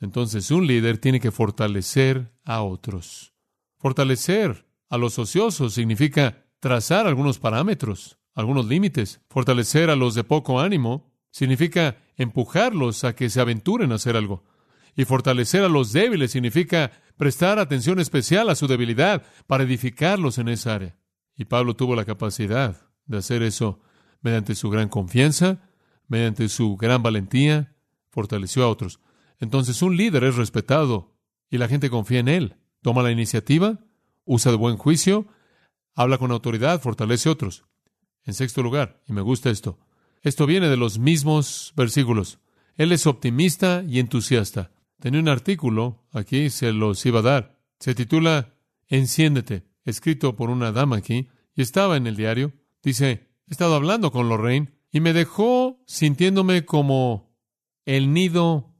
Entonces 0.00 0.50
un 0.50 0.66
líder 0.66 0.98
tiene 0.98 1.20
que 1.20 1.30
fortalecer 1.30 2.32
a 2.44 2.62
otros. 2.62 3.34
Fortalecer 3.76 4.66
a 4.88 4.96
los 4.96 5.18
ociosos 5.18 5.74
significa 5.74 6.46
trazar 6.58 7.06
algunos 7.06 7.38
parámetros, 7.38 8.18
algunos 8.40 8.66
límites. 8.66 9.20
Fortalecer 9.28 9.90
a 9.90 9.96
los 9.96 10.14
de 10.14 10.24
poco 10.24 10.60
ánimo 10.60 11.12
significa 11.30 11.98
empujarlos 12.16 13.04
a 13.04 13.14
que 13.14 13.30
se 13.30 13.40
aventuren 13.40 13.92
a 13.92 13.96
hacer 13.96 14.16
algo. 14.16 14.44
Y 14.96 15.04
fortalecer 15.04 15.62
a 15.62 15.68
los 15.68 15.92
débiles 15.92 16.32
significa 16.32 16.90
prestar 17.16 17.58
atención 17.58 18.00
especial 18.00 18.50
a 18.50 18.54
su 18.54 18.66
debilidad 18.66 19.22
para 19.46 19.64
edificarlos 19.64 20.38
en 20.38 20.48
esa 20.48 20.74
área. 20.74 20.96
Y 21.36 21.44
Pablo 21.44 21.74
tuvo 21.74 21.94
la 21.94 22.04
capacidad 22.04 22.88
de 23.06 23.18
hacer 23.18 23.42
eso 23.42 23.80
mediante 24.20 24.54
su 24.54 24.68
gran 24.68 24.88
confianza, 24.88 25.70
mediante 26.08 26.48
su 26.48 26.76
gran 26.76 27.02
valentía, 27.02 27.76
fortaleció 28.10 28.64
a 28.64 28.68
otros. 28.68 29.00
Entonces 29.38 29.80
un 29.82 29.96
líder 29.96 30.24
es 30.24 30.36
respetado 30.36 31.16
y 31.48 31.58
la 31.58 31.68
gente 31.68 31.88
confía 31.88 32.18
en 32.18 32.28
él. 32.28 32.56
Toma 32.82 33.02
la 33.02 33.10
iniciativa, 33.10 33.78
usa 34.24 34.50
de 34.52 34.58
buen 34.58 34.76
juicio, 34.76 35.26
habla 35.94 36.18
con 36.18 36.30
autoridad, 36.32 36.80
fortalece 36.80 37.28
a 37.28 37.32
otros. 37.32 37.64
En 38.24 38.34
sexto 38.34 38.62
lugar, 38.62 39.00
y 39.06 39.12
me 39.12 39.20
gusta 39.20 39.50
esto, 39.50 39.78
esto 40.22 40.46
viene 40.46 40.68
de 40.68 40.76
los 40.76 40.98
mismos 40.98 41.72
versículos. 41.76 42.38
Él 42.76 42.92
es 42.92 43.06
optimista 43.06 43.82
y 43.88 43.98
entusiasta. 43.98 44.72
Tenía 45.00 45.20
un 45.20 45.28
artículo, 45.28 46.04
aquí 46.12 46.50
se 46.50 46.72
los 46.72 47.04
iba 47.06 47.20
a 47.20 47.22
dar. 47.22 47.58
Se 47.78 47.94
titula 47.94 48.54
Enciéndete, 48.88 49.64
escrito 49.84 50.36
por 50.36 50.50
una 50.50 50.72
dama 50.72 50.96
aquí, 50.96 51.28
y 51.54 51.62
estaba 51.62 51.96
en 51.96 52.06
el 52.06 52.16
diario. 52.16 52.52
Dice, 52.82 53.30
he 53.46 53.50
estado 53.50 53.74
hablando 53.74 54.12
con 54.12 54.28
Lorraine 54.28 54.72
y 54.92 55.00
me 55.00 55.12
dejó 55.12 55.82
sintiéndome 55.86 56.64
como 56.64 57.34
el 57.86 58.12
nido 58.12 58.74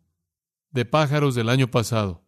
de 0.71 0.85
pájaros 0.85 1.35
del 1.35 1.49
año 1.49 1.71
pasado. 1.71 2.27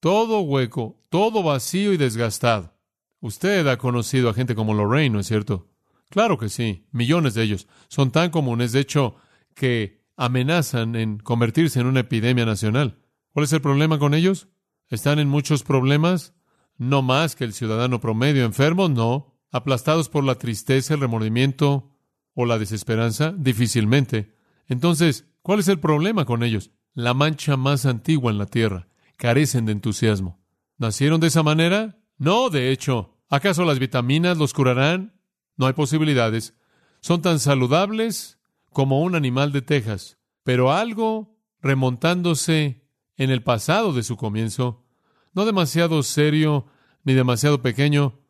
Todo 0.00 0.40
hueco, 0.40 1.02
todo 1.08 1.42
vacío 1.42 1.92
y 1.92 1.96
desgastado. 1.96 2.74
Usted 3.20 3.66
ha 3.66 3.78
conocido 3.78 4.28
a 4.28 4.34
gente 4.34 4.54
como 4.54 4.74
Lorraine, 4.74 5.14
¿no 5.14 5.20
es 5.20 5.26
cierto? 5.26 5.69
Claro 6.10 6.38
que 6.38 6.48
sí, 6.48 6.86
millones 6.90 7.34
de 7.34 7.44
ellos. 7.44 7.68
Son 7.88 8.10
tan 8.10 8.30
comunes, 8.30 8.72
de 8.72 8.80
hecho, 8.80 9.16
que 9.54 10.04
amenazan 10.16 10.96
en 10.96 11.18
convertirse 11.18 11.80
en 11.80 11.86
una 11.86 12.00
epidemia 12.00 12.44
nacional. 12.44 12.98
¿Cuál 13.32 13.44
es 13.44 13.52
el 13.52 13.60
problema 13.60 13.98
con 13.98 14.12
ellos? 14.12 14.48
¿Están 14.88 15.20
en 15.20 15.28
muchos 15.28 15.62
problemas? 15.62 16.34
No 16.76 17.00
más 17.00 17.36
que 17.36 17.44
el 17.44 17.52
ciudadano 17.52 18.00
promedio 18.00 18.44
enfermo, 18.44 18.88
no. 18.88 19.38
Aplastados 19.52 20.08
por 20.08 20.24
la 20.24 20.34
tristeza, 20.34 20.94
el 20.94 21.00
remordimiento 21.00 21.92
o 22.34 22.44
la 22.44 22.58
desesperanza, 22.58 23.32
difícilmente. 23.36 24.34
Entonces, 24.66 25.26
¿cuál 25.42 25.60
es 25.60 25.68
el 25.68 25.78
problema 25.78 26.24
con 26.24 26.42
ellos? 26.42 26.72
La 26.92 27.14
mancha 27.14 27.56
más 27.56 27.86
antigua 27.86 28.32
en 28.32 28.38
la 28.38 28.46
tierra. 28.46 28.88
Carecen 29.16 29.64
de 29.64 29.72
entusiasmo. 29.72 30.40
¿Nacieron 30.76 31.20
de 31.20 31.28
esa 31.28 31.44
manera? 31.44 32.00
No, 32.18 32.50
de 32.50 32.72
hecho. 32.72 33.16
¿Acaso 33.28 33.64
las 33.64 33.78
vitaminas 33.78 34.38
los 34.38 34.52
curarán? 34.52 35.19
No 35.60 35.66
hay 35.66 35.74
posibilidades. 35.74 36.54
Son 37.02 37.20
tan 37.20 37.38
saludables 37.38 38.38
como 38.70 39.02
un 39.02 39.14
animal 39.14 39.52
de 39.52 39.60
Texas. 39.60 40.16
Pero 40.42 40.72
algo 40.72 41.36
remontándose 41.60 42.86
en 43.18 43.28
el 43.28 43.42
pasado 43.42 43.92
de 43.92 44.02
su 44.02 44.16
comienzo, 44.16 44.86
no 45.34 45.44
demasiado 45.44 46.02
serio 46.02 46.64
ni 47.04 47.12
demasiado 47.12 47.60
pequeño, 47.60 48.20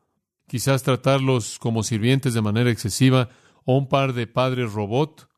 quizás 0.49 0.83
tratarlos 0.83 1.61
como 1.61 1.85
sirvientes 1.85 2.35
de 2.35 2.43
manera 2.43 2.69
excesiva 2.69 3.29
o 3.65 3.77
un 3.77 3.89
par 3.89 4.13
de 4.13 4.27
padres 4.27 4.73
robot, 4.73 5.29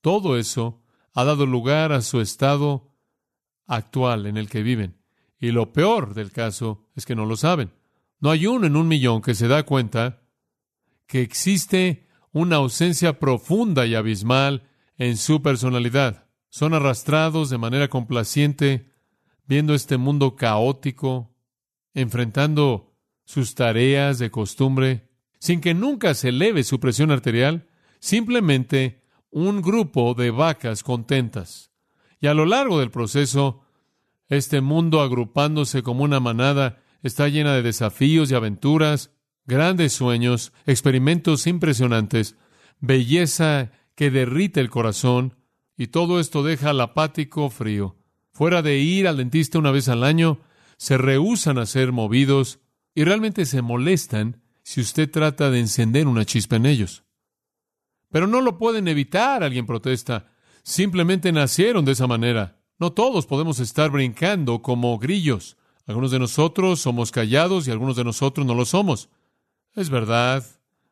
todo 0.00 0.38
eso 0.38 0.84
ha 1.14 1.24
dado 1.24 1.46
lugar 1.46 1.90
a 1.90 2.02
su 2.02 2.20
estado 2.20 2.94
actual 3.66 4.26
en 4.26 4.36
el 4.36 4.48
que 4.48 4.62
viven. 4.62 5.02
Y 5.40 5.50
lo 5.50 5.72
peor 5.72 6.14
del 6.14 6.30
caso 6.30 6.86
es 6.94 7.04
que 7.06 7.16
no 7.16 7.26
lo 7.26 7.36
saben. 7.36 7.72
No 8.20 8.30
hay 8.30 8.46
uno 8.46 8.68
en 8.68 8.76
un 8.76 8.86
millón 8.86 9.20
que 9.20 9.34
se 9.34 9.48
da 9.48 9.64
cuenta 9.64 10.20
que 11.10 11.22
existe 11.22 12.06
una 12.30 12.56
ausencia 12.56 13.18
profunda 13.18 13.84
y 13.84 13.96
abismal 13.96 14.68
en 14.96 15.16
su 15.16 15.42
personalidad. 15.42 16.28
Son 16.50 16.72
arrastrados 16.72 17.50
de 17.50 17.58
manera 17.58 17.88
complaciente 17.88 18.92
viendo 19.44 19.74
este 19.74 19.96
mundo 19.96 20.36
caótico, 20.36 21.34
enfrentando 21.94 22.94
sus 23.24 23.56
tareas 23.56 24.20
de 24.20 24.30
costumbre, 24.30 25.08
sin 25.40 25.60
que 25.60 25.74
nunca 25.74 26.14
se 26.14 26.28
eleve 26.28 26.62
su 26.62 26.78
presión 26.78 27.10
arterial, 27.10 27.66
simplemente 27.98 29.02
un 29.30 29.62
grupo 29.62 30.14
de 30.14 30.30
vacas 30.30 30.84
contentas. 30.84 31.72
Y 32.20 32.28
a 32.28 32.34
lo 32.34 32.46
largo 32.46 32.78
del 32.78 32.92
proceso, 32.92 33.64
este 34.28 34.60
mundo 34.60 35.00
agrupándose 35.00 35.82
como 35.82 36.04
una 36.04 36.20
manada 36.20 36.80
está 37.02 37.26
llena 37.26 37.52
de 37.52 37.62
desafíos 37.62 38.30
y 38.30 38.36
aventuras, 38.36 39.10
grandes 39.46 39.92
sueños, 39.92 40.52
experimentos 40.66 41.46
impresionantes, 41.46 42.36
belleza 42.80 43.72
que 43.94 44.10
derrite 44.10 44.60
el 44.60 44.70
corazón, 44.70 45.36
y 45.76 45.88
todo 45.88 46.20
esto 46.20 46.42
deja 46.42 46.70
al 46.70 46.80
apático 46.80 47.50
frío. 47.50 47.96
Fuera 48.32 48.62
de 48.62 48.78
ir 48.78 49.08
al 49.08 49.16
dentista 49.16 49.58
una 49.58 49.70
vez 49.70 49.88
al 49.88 50.04
año, 50.04 50.40
se 50.76 50.96
rehúsan 50.96 51.58
a 51.58 51.66
ser 51.66 51.92
movidos 51.92 52.60
y 52.94 53.04
realmente 53.04 53.44
se 53.46 53.62
molestan 53.62 54.42
si 54.62 54.80
usted 54.80 55.10
trata 55.10 55.50
de 55.50 55.60
encender 55.60 56.06
una 56.06 56.24
chispa 56.24 56.56
en 56.56 56.66
ellos. 56.66 57.04
Pero 58.10 58.26
no 58.26 58.40
lo 58.40 58.58
pueden 58.58 58.88
evitar, 58.88 59.42
alguien 59.42 59.66
protesta. 59.66 60.32
Simplemente 60.62 61.32
nacieron 61.32 61.84
de 61.84 61.92
esa 61.92 62.06
manera. 62.06 62.60
No 62.78 62.92
todos 62.92 63.26
podemos 63.26 63.60
estar 63.60 63.90
brincando 63.90 64.62
como 64.62 64.98
grillos. 64.98 65.56
Algunos 65.86 66.10
de 66.10 66.18
nosotros 66.18 66.80
somos 66.80 67.10
callados 67.12 67.68
y 67.68 67.70
algunos 67.70 67.96
de 67.96 68.04
nosotros 68.04 68.46
no 68.46 68.54
lo 68.54 68.64
somos. 68.64 69.08
Es 69.74 69.88
verdad, 69.88 70.44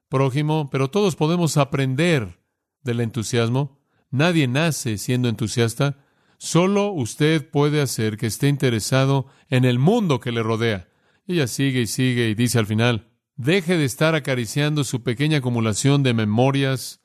prójimo, 0.08 0.68
pero 0.70 0.88
todos 0.90 1.16
podemos 1.16 1.56
aprender 1.56 2.40
del 2.82 3.00
entusiasmo. 3.00 3.80
Nadie 4.11 4.47
nace 4.49 4.99
siendo 4.99 5.28
entusiasta. 5.28 6.04
Solo 6.38 6.92
usted 6.92 7.50
puede 7.50 7.80
hacer 7.80 8.16
que 8.16 8.26
esté 8.26 8.49
interesado 8.49 9.26
en 9.49 9.64
el 9.64 9.78
mundo 9.78 10.20
que 10.20 10.32
le 10.32 10.42
rodea. 10.42 10.88
Ella 11.26 11.47
sigue 11.47 11.82
y 11.82 11.87
sigue 11.87 12.28
y 12.28 12.35
dice 12.35 12.58
al 12.58 12.66
final, 12.66 13.11
deje 13.37 13.76
de 13.76 13.85
estar 13.85 14.14
acariciando 14.14 14.85
su 14.85 15.02
pequeña 15.02 15.38
acumulación 15.38 16.02
de 16.02 16.14
memorias 16.14 17.02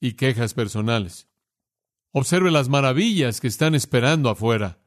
y 0.00 0.14
quejas 0.14 0.54
personales. 0.54 1.28
Observe 2.12 2.50
las 2.50 2.68
maravillas 2.68 3.40
que 3.40 3.48
están 3.48 3.74
esperando 3.74 4.30
afuera. 4.30 4.78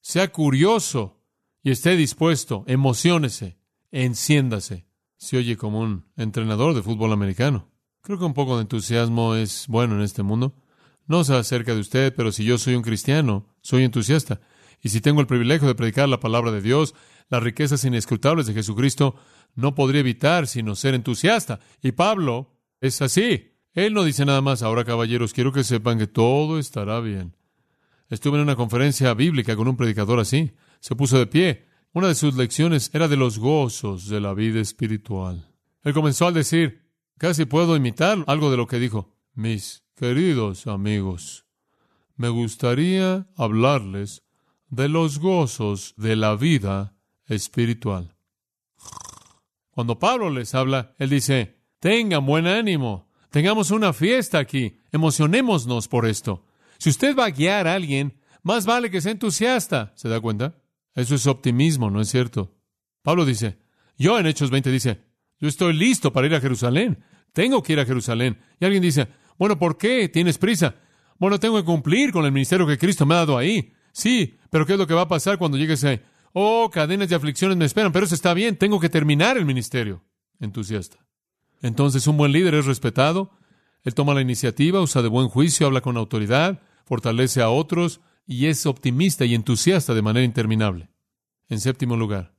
Sea 0.00 0.32
curioso 0.32 1.22
y 1.62 1.70
esté 1.70 1.96
dispuesto, 1.96 2.64
emocionese, 2.66 3.58
enciéndase. 3.90 4.89
Se 5.20 5.36
oye 5.36 5.58
como 5.58 5.80
un 5.80 6.06
entrenador 6.16 6.74
de 6.74 6.82
fútbol 6.82 7.12
americano. 7.12 7.68
Creo 8.00 8.18
que 8.18 8.24
un 8.24 8.32
poco 8.32 8.56
de 8.56 8.62
entusiasmo 8.62 9.34
es 9.34 9.66
bueno 9.68 9.96
en 9.96 10.00
este 10.00 10.22
mundo. 10.22 10.54
No 11.06 11.24
sé 11.24 11.34
acerca 11.34 11.74
de 11.74 11.80
usted, 11.80 12.14
pero 12.16 12.32
si 12.32 12.42
yo 12.42 12.56
soy 12.56 12.74
un 12.74 12.82
cristiano, 12.82 13.46
soy 13.60 13.84
entusiasta. 13.84 14.40
Y 14.82 14.88
si 14.88 15.02
tengo 15.02 15.20
el 15.20 15.26
privilegio 15.26 15.68
de 15.68 15.74
predicar 15.74 16.08
la 16.08 16.20
palabra 16.20 16.50
de 16.52 16.62
Dios, 16.62 16.94
las 17.28 17.42
riquezas 17.42 17.84
inescrutables 17.84 18.46
de 18.46 18.54
Jesucristo, 18.54 19.14
no 19.54 19.74
podría 19.74 20.00
evitar 20.00 20.46
sino 20.46 20.74
ser 20.74 20.94
entusiasta. 20.94 21.60
Y 21.82 21.92
Pablo 21.92 22.56
es 22.80 23.02
así. 23.02 23.52
Él 23.74 23.92
no 23.92 24.04
dice 24.04 24.24
nada 24.24 24.40
más, 24.40 24.62
ahora 24.62 24.86
caballeros, 24.86 25.34
quiero 25.34 25.52
que 25.52 25.64
sepan 25.64 25.98
que 25.98 26.06
todo 26.06 26.58
estará 26.58 26.98
bien. 27.00 27.36
Estuve 28.08 28.38
en 28.38 28.44
una 28.44 28.56
conferencia 28.56 29.12
bíblica 29.12 29.54
con 29.54 29.68
un 29.68 29.76
predicador 29.76 30.18
así. 30.18 30.52
Se 30.80 30.96
puso 30.96 31.18
de 31.18 31.26
pie. 31.26 31.69
Una 31.92 32.06
de 32.06 32.14
sus 32.14 32.36
lecciones 32.36 32.90
era 32.94 33.08
de 33.08 33.16
los 33.16 33.40
gozos 33.40 34.08
de 34.08 34.20
la 34.20 34.32
vida 34.32 34.60
espiritual. 34.60 35.50
Él 35.82 35.92
comenzó 35.92 36.28
a 36.28 36.32
decir, 36.32 36.88
casi 37.18 37.46
puedo 37.46 37.74
imitar 37.74 38.22
algo 38.28 38.50
de 38.52 38.56
lo 38.56 38.68
que 38.68 38.78
dijo. 38.78 39.16
Mis 39.34 39.82
Queridos 39.96 40.66
amigos, 40.66 41.44
me 42.16 42.28
gustaría 42.28 43.26
hablarles 43.36 44.22
de 44.68 44.88
los 44.88 45.18
gozos 45.18 45.92
de 45.98 46.16
la 46.16 46.36
vida 46.36 46.94
espiritual. 47.26 48.16
Cuando 49.72 49.98
Pablo 49.98 50.30
les 50.30 50.54
habla, 50.54 50.94
él 50.96 51.10
dice, 51.10 51.60
tengan 51.80 52.24
buen 52.24 52.46
ánimo, 52.46 53.10
tengamos 53.30 53.72
una 53.72 53.92
fiesta 53.92 54.38
aquí, 54.38 54.78
emocionémonos 54.92 55.88
por 55.88 56.06
esto. 56.06 56.46
Si 56.78 56.88
usted 56.88 57.14
va 57.14 57.26
a 57.26 57.30
guiar 57.30 57.66
a 57.66 57.74
alguien, 57.74 58.20
más 58.42 58.64
vale 58.64 58.90
que 58.90 59.00
sea 59.00 59.12
entusiasta, 59.12 59.92
¿se 59.96 60.08
da 60.08 60.18
cuenta? 60.20 60.54
Eso 60.94 61.14
es 61.14 61.26
optimismo, 61.26 61.90
¿no 61.90 62.00
es 62.00 62.08
cierto? 62.08 62.56
Pablo 63.02 63.24
dice, 63.24 63.58
yo 63.96 64.18
en 64.18 64.26
Hechos 64.26 64.50
20 64.50 64.70
dice, 64.70 65.00
yo 65.38 65.48
estoy 65.48 65.72
listo 65.72 66.12
para 66.12 66.26
ir 66.26 66.34
a 66.34 66.40
Jerusalén. 66.40 67.02
Tengo 67.32 67.62
que 67.62 67.72
ir 67.72 67.80
a 67.80 67.86
Jerusalén. 67.86 68.38
Y 68.58 68.64
alguien 68.64 68.82
dice, 68.82 69.08
bueno, 69.38 69.58
¿por 69.58 69.78
qué 69.78 70.08
tienes 70.08 70.38
prisa? 70.38 70.74
Bueno, 71.18 71.38
tengo 71.38 71.56
que 71.56 71.64
cumplir 71.64 72.12
con 72.12 72.24
el 72.24 72.32
ministerio 72.32 72.66
que 72.66 72.78
Cristo 72.78 73.06
me 73.06 73.14
ha 73.14 73.18
dado 73.18 73.38
ahí. 73.38 73.72
Sí, 73.92 74.38
pero 74.50 74.66
¿qué 74.66 74.74
es 74.74 74.78
lo 74.78 74.86
que 74.86 74.94
va 74.94 75.02
a 75.02 75.08
pasar 75.08 75.38
cuando 75.38 75.56
llegues 75.56 75.84
ahí? 75.84 76.00
Oh, 76.32 76.70
cadenas 76.70 77.08
de 77.08 77.16
aflicciones 77.16 77.56
me 77.56 77.64
esperan, 77.64 77.92
pero 77.92 78.06
eso 78.06 78.14
está 78.14 78.34
bien, 78.34 78.56
tengo 78.56 78.78
que 78.78 78.88
terminar 78.88 79.36
el 79.36 79.44
ministerio. 79.44 80.02
Entusiasta. 80.38 81.04
Entonces, 81.62 82.06
un 82.06 82.16
buen 82.16 82.32
líder 82.32 82.54
es 82.54 82.66
respetado, 82.66 83.32
él 83.82 83.94
toma 83.94 84.14
la 84.14 84.20
iniciativa, 84.20 84.80
usa 84.80 85.02
de 85.02 85.08
buen 85.08 85.28
juicio, 85.28 85.66
habla 85.66 85.80
con 85.80 85.96
autoridad, 85.96 86.62
fortalece 86.84 87.42
a 87.42 87.50
otros 87.50 88.00
y 88.26 88.46
es 88.46 88.66
optimista 88.66 89.24
y 89.24 89.34
entusiasta 89.34 89.94
de 89.94 90.02
manera 90.02 90.24
interminable. 90.24 90.90
En 91.48 91.60
séptimo 91.60 91.96
lugar, 91.96 92.34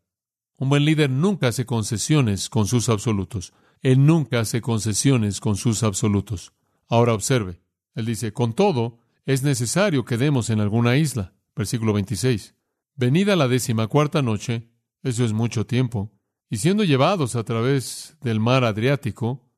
un 0.58 0.70
buen 0.70 0.86
líder 0.86 1.10
nunca 1.10 1.48
hace 1.48 1.66
concesiones 1.66 2.50
con 2.50 2.68
sus 2.68 2.88
absolutos. 2.90 3.54
Él 3.82 4.06
nunca 4.06 4.40
hace 4.40 4.62
concesiones 4.62 5.40
con 5.40 5.56
sus 5.56 5.84
absolutos. 5.84 6.54
Ahora 6.88 7.14
observe, 7.14 7.62
él 7.96 8.06
dice, 8.06 8.32
con 8.32 8.54
todo, 8.54 9.00
es 9.26 9.44
necesario 9.44 10.06
que 10.06 10.18
demos 10.18 10.50
en 10.50 10.60
alguna 10.60 10.98
isla. 10.98 11.34
Versículo 11.56 11.94
26. 11.94 12.56
Venida 12.96 13.36
la 13.36 13.48
décima 13.48 13.88
cuarta 13.88 14.22
noche, 14.22 14.70
eso 15.04 15.26
es 15.26 15.34
mucho 15.34 15.66
tiempo, 15.66 16.12
y 16.50 16.58
siendo 16.58 16.84
llevados 16.84 17.36
a 17.36 17.44
través 17.44 18.18
del 18.22 18.40
mar 18.40 18.64
Adriático, 18.64 19.50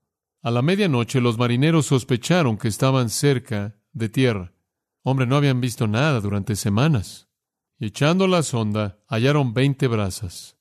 a 0.42 0.52
la 0.52 0.62
medianoche 0.62 1.22
los 1.22 1.38
marineros 1.38 1.88
sospecharon 1.88 2.58
que 2.58 2.68
estaban 2.68 3.10
cerca 3.10 3.76
de 3.94 4.10
tierra. 4.10 4.54
Hombre, 5.04 5.28
no 5.28 5.36
habían 5.36 5.62
visto 5.62 5.88
nada 5.88 6.20
durante 6.22 6.56
semanas. 6.56 7.28
Y 7.78 7.88
echando 7.88 8.28
la 8.28 8.42
sonda, 8.42 9.00
hallaron 9.08 9.54
veinte 9.54 9.88
brazas. 9.88 10.58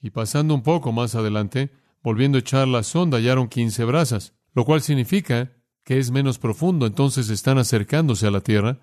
Y 0.00 0.10
pasando 0.10 0.54
un 0.54 0.62
poco 0.62 0.92
más 0.92 1.14
adelante, 1.14 1.72
volviendo 2.02 2.38
a 2.38 2.40
echar 2.40 2.68
la 2.68 2.82
sonda, 2.82 3.18
hallaron 3.18 3.48
quince 3.48 3.84
brazas, 3.84 4.34
lo 4.54 4.64
cual 4.64 4.80
significa 4.80 5.52
que 5.84 5.98
es 5.98 6.10
menos 6.10 6.38
profundo, 6.38 6.86
entonces 6.86 7.28
están 7.30 7.58
acercándose 7.58 8.26
a 8.26 8.30
la 8.30 8.40
tierra 8.40 8.78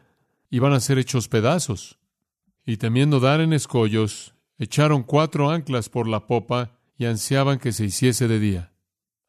y 0.49 0.59
van 0.59 0.73
a 0.73 0.79
ser 0.79 0.99
hechos 0.99 1.27
pedazos. 1.27 1.99
Y 2.65 2.77
temiendo 2.77 3.19
dar 3.19 3.39
en 3.39 3.53
escollos, 3.53 4.35
echaron 4.57 5.03
cuatro 5.03 5.49
anclas 5.49 5.87
por 5.89 6.07
la 6.07 6.27
popa 6.27 6.77
y 6.97 7.05
ansiaban 7.05 7.59
que 7.59 7.71
se 7.71 7.85
hiciese 7.85 8.27
de 8.27 8.39
día. 8.39 8.73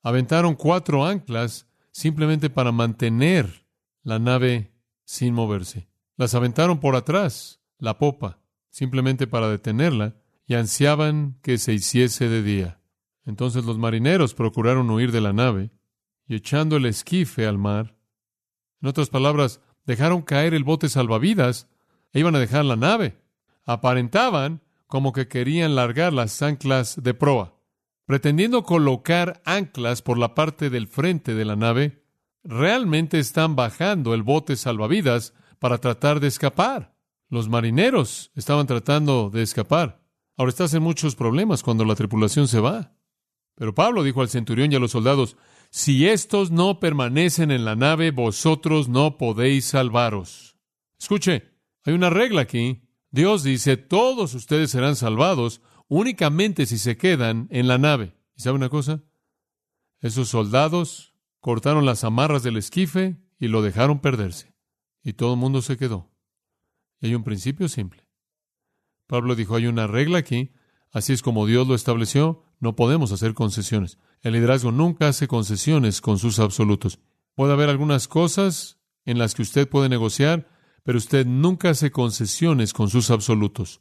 Aventaron 0.02 0.54
cuatro 0.54 1.06
anclas 1.06 1.68
simplemente 1.92 2.50
para 2.50 2.72
mantener 2.72 3.66
la 4.02 4.18
nave 4.18 4.72
sin 5.08 5.32
moverse. 5.32 5.88
Las 6.16 6.34
aventaron 6.34 6.80
por 6.80 6.94
atrás, 6.94 7.62
la 7.78 7.96
popa, 7.96 8.40
simplemente 8.68 9.26
para 9.26 9.48
detenerla, 9.48 10.16
y 10.46 10.54
ansiaban 10.54 11.38
que 11.42 11.56
se 11.56 11.72
hiciese 11.72 12.28
de 12.28 12.42
día. 12.42 12.80
Entonces 13.24 13.64
los 13.64 13.78
marineros 13.78 14.34
procuraron 14.34 14.90
huir 14.90 15.10
de 15.10 15.22
la 15.22 15.32
nave, 15.32 15.70
y 16.26 16.34
echando 16.34 16.76
el 16.76 16.84
esquife 16.84 17.46
al 17.46 17.56
mar, 17.56 17.96
en 18.82 18.88
otras 18.88 19.08
palabras, 19.08 19.62
dejaron 19.86 20.20
caer 20.20 20.52
el 20.52 20.62
bote 20.62 20.90
salvavidas 20.90 21.68
e 22.12 22.20
iban 22.20 22.36
a 22.36 22.38
dejar 22.38 22.64
la 22.66 22.76
nave 22.76 23.16
aparentaban 23.68 24.62
como 24.86 25.12
que 25.12 25.28
querían 25.28 25.74
largar 25.74 26.14
las 26.14 26.40
anclas 26.40 27.02
de 27.02 27.12
proa. 27.12 27.54
Pretendiendo 28.06 28.62
colocar 28.62 29.42
anclas 29.44 30.00
por 30.00 30.16
la 30.16 30.34
parte 30.34 30.70
del 30.70 30.88
frente 30.88 31.34
de 31.34 31.44
la 31.44 31.54
nave, 31.54 32.02
realmente 32.44 33.18
están 33.18 33.56
bajando 33.56 34.14
el 34.14 34.22
bote 34.22 34.56
salvavidas 34.56 35.34
para 35.58 35.78
tratar 35.78 36.20
de 36.20 36.28
escapar. 36.28 36.94
Los 37.28 37.48
marineros 37.48 38.30
estaban 38.34 38.66
tratando 38.66 39.30
de 39.30 39.42
escapar. 39.42 40.00
Ahora 40.36 40.50
estás 40.50 40.72
en 40.74 40.82
muchos 40.82 41.14
problemas 41.16 41.62
cuando 41.62 41.84
la 41.84 41.94
tripulación 41.94 42.48
se 42.48 42.60
va. 42.60 42.94
Pero 43.54 43.74
Pablo 43.74 44.02
dijo 44.02 44.22
al 44.22 44.28
centurión 44.28 44.72
y 44.72 44.76
a 44.76 44.78
los 44.78 44.92
soldados, 44.92 45.36
si 45.70 46.06
estos 46.06 46.50
no 46.50 46.80
permanecen 46.80 47.50
en 47.50 47.64
la 47.64 47.76
nave, 47.76 48.12
vosotros 48.12 48.88
no 48.88 49.18
podéis 49.18 49.66
salvaros. 49.66 50.56
Escuche, 50.98 51.50
hay 51.84 51.92
una 51.92 52.08
regla 52.08 52.42
aquí. 52.42 52.82
Dios 53.10 53.42
dice, 53.42 53.76
todos 53.76 54.34
ustedes 54.34 54.70
serán 54.70 54.96
salvados 54.96 55.60
únicamente 55.88 56.66
si 56.66 56.78
se 56.78 56.96
quedan 56.96 57.48
en 57.50 57.66
la 57.66 57.78
nave. 57.78 58.14
¿Y 58.36 58.42
sabe 58.42 58.56
una 58.56 58.68
cosa? 58.68 59.02
Esos 60.00 60.28
soldados 60.28 61.14
cortaron 61.40 61.86
las 61.86 62.04
amarras 62.04 62.42
del 62.42 62.56
esquife 62.56 63.16
y 63.38 63.48
lo 63.48 63.62
dejaron 63.62 64.00
perderse. 64.00 64.54
Y 65.02 65.14
todo 65.14 65.34
el 65.34 65.40
mundo 65.40 65.62
se 65.62 65.76
quedó. 65.76 66.10
Y 67.00 67.06
hay 67.06 67.14
un 67.14 67.24
principio 67.24 67.68
simple. 67.68 68.06
Pablo 69.06 69.34
dijo, 69.34 69.56
hay 69.56 69.66
una 69.66 69.86
regla 69.86 70.18
aquí, 70.18 70.52
así 70.90 71.12
es 71.12 71.22
como 71.22 71.46
Dios 71.46 71.66
lo 71.66 71.74
estableció, 71.74 72.42
no 72.60 72.76
podemos 72.76 73.12
hacer 73.12 73.34
concesiones. 73.34 73.98
El 74.20 74.34
liderazgo 74.34 74.72
nunca 74.72 75.08
hace 75.08 75.28
concesiones 75.28 76.00
con 76.00 76.18
sus 76.18 76.38
absolutos. 76.38 76.98
Puede 77.34 77.52
haber 77.52 77.68
algunas 77.68 78.08
cosas 78.08 78.78
en 79.04 79.18
las 79.18 79.34
que 79.34 79.42
usted 79.42 79.68
puede 79.68 79.88
negociar, 79.88 80.48
pero 80.82 80.98
usted 80.98 81.24
nunca 81.24 81.70
hace 81.70 81.90
concesiones 81.90 82.72
con 82.72 82.90
sus 82.90 83.10
absolutos. 83.10 83.80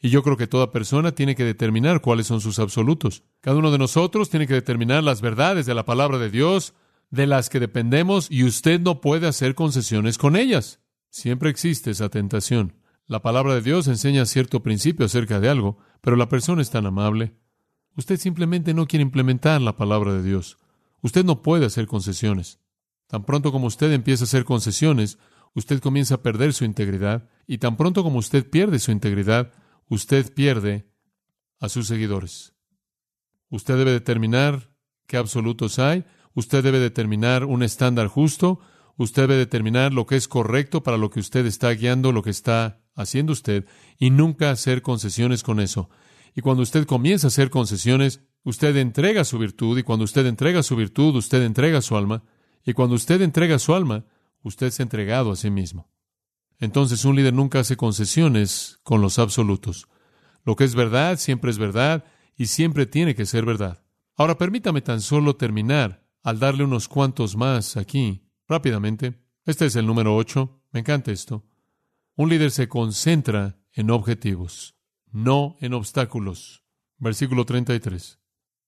Y 0.00 0.08
yo 0.08 0.22
creo 0.22 0.36
que 0.36 0.46
toda 0.46 0.72
persona 0.72 1.12
tiene 1.12 1.34
que 1.34 1.44
determinar 1.44 2.00
cuáles 2.00 2.26
son 2.26 2.40
sus 2.40 2.58
absolutos. 2.58 3.22
Cada 3.40 3.58
uno 3.58 3.70
de 3.70 3.78
nosotros 3.78 4.30
tiene 4.30 4.46
que 4.46 4.54
determinar 4.54 5.04
las 5.04 5.20
verdades 5.20 5.66
de 5.66 5.74
la 5.74 5.84
palabra 5.84 6.18
de 6.18 6.30
Dios, 6.30 6.74
de 7.14 7.26
las 7.26 7.48
que 7.48 7.60
dependemos, 7.60 8.30
y 8.30 8.44
usted 8.44 8.80
no 8.80 9.00
puede 9.00 9.26
hacer 9.26 9.54
concesiones 9.54 10.18
con 10.18 10.36
ellas. 10.36 10.80
Siempre 11.10 11.50
existe 11.50 11.90
esa 11.92 12.08
tentación. 12.08 12.74
La 13.06 13.22
palabra 13.22 13.54
de 13.54 13.62
Dios 13.62 13.86
enseña 13.86 14.26
cierto 14.26 14.62
principio 14.62 15.06
acerca 15.06 15.38
de 15.38 15.48
algo, 15.48 15.78
pero 16.00 16.16
la 16.16 16.28
persona 16.28 16.62
es 16.62 16.70
tan 16.70 16.86
amable. 16.86 17.36
Usted 17.96 18.18
simplemente 18.18 18.74
no 18.74 18.86
quiere 18.86 19.02
implementar 19.02 19.60
la 19.60 19.76
palabra 19.76 20.12
de 20.12 20.22
Dios. 20.22 20.56
Usted 21.02 21.24
no 21.24 21.42
puede 21.42 21.66
hacer 21.66 21.86
concesiones. 21.86 22.60
Tan 23.06 23.24
pronto 23.24 23.52
como 23.52 23.66
usted 23.66 23.92
empieza 23.92 24.24
a 24.24 24.26
hacer 24.26 24.44
concesiones, 24.44 25.18
usted 25.54 25.80
comienza 25.80 26.16
a 26.16 26.22
perder 26.22 26.52
su 26.52 26.64
integridad 26.64 27.28
y 27.46 27.58
tan 27.58 27.76
pronto 27.76 28.02
como 28.02 28.18
usted 28.18 28.48
pierde 28.48 28.78
su 28.78 28.90
integridad, 28.90 29.52
usted 29.88 30.32
pierde 30.32 30.90
a 31.60 31.68
sus 31.68 31.86
seguidores. 31.86 32.54
Usted 33.50 33.76
debe 33.76 33.92
determinar 33.92 34.74
qué 35.06 35.16
absolutos 35.16 35.78
hay, 35.78 36.04
usted 36.34 36.62
debe 36.62 36.78
determinar 36.78 37.44
un 37.44 37.62
estándar 37.62 38.08
justo, 38.08 38.60
usted 38.96 39.22
debe 39.22 39.36
determinar 39.36 39.92
lo 39.92 40.06
que 40.06 40.16
es 40.16 40.28
correcto 40.28 40.82
para 40.82 40.98
lo 40.98 41.10
que 41.10 41.20
usted 41.20 41.46
está 41.46 41.70
guiando, 41.70 42.12
lo 42.12 42.22
que 42.22 42.30
está 42.30 42.80
haciendo 42.94 43.32
usted, 43.32 43.66
y 43.98 44.10
nunca 44.10 44.50
hacer 44.50 44.82
concesiones 44.82 45.42
con 45.42 45.60
eso. 45.60 45.90
Y 46.34 46.40
cuando 46.42 46.62
usted 46.62 46.86
comienza 46.86 47.26
a 47.26 47.28
hacer 47.28 47.50
concesiones, 47.50 48.20
usted 48.42 48.76
entrega 48.76 49.24
su 49.24 49.38
virtud, 49.38 49.78
y 49.78 49.82
cuando 49.82 50.04
usted 50.04 50.26
entrega 50.26 50.62
su 50.62 50.76
virtud, 50.76 51.16
usted 51.16 51.42
entrega 51.42 51.80
su 51.80 51.96
alma, 51.96 52.24
y 52.64 52.72
cuando 52.72 52.94
usted 52.96 53.20
entrega 53.22 53.58
su 53.58 53.74
alma, 53.74 54.04
usted 54.42 54.70
se 54.70 54.82
ha 54.82 54.84
entregado 54.84 55.32
a 55.32 55.36
sí 55.36 55.50
mismo. 55.50 55.88
Entonces 56.58 57.04
un 57.04 57.16
líder 57.16 57.34
nunca 57.34 57.60
hace 57.60 57.76
concesiones 57.76 58.78
con 58.82 59.00
los 59.00 59.18
absolutos. 59.18 59.88
Lo 60.44 60.56
que 60.56 60.64
es 60.64 60.74
verdad 60.74 61.18
siempre 61.18 61.50
es 61.50 61.58
verdad 61.58 62.04
y 62.36 62.46
siempre 62.46 62.86
tiene 62.86 63.14
que 63.14 63.26
ser 63.26 63.44
verdad. 63.44 63.82
Ahora 64.16 64.38
permítame 64.38 64.80
tan 64.80 65.00
solo 65.00 65.36
terminar 65.36 66.03
al 66.24 66.40
darle 66.40 66.64
unos 66.64 66.88
cuantos 66.88 67.36
más 67.36 67.76
aquí, 67.76 68.26
rápidamente. 68.48 69.22
Este 69.44 69.66
es 69.66 69.76
el 69.76 69.86
número 69.86 70.16
ocho. 70.16 70.62
Me 70.72 70.80
encanta 70.80 71.12
esto. 71.12 71.44
Un 72.16 72.30
líder 72.30 72.50
se 72.50 72.66
concentra 72.66 73.60
en 73.72 73.90
objetivos, 73.90 74.74
no 75.12 75.56
en 75.60 75.74
obstáculos. 75.74 76.64
Versículo 76.96 77.44
33. 77.44 78.18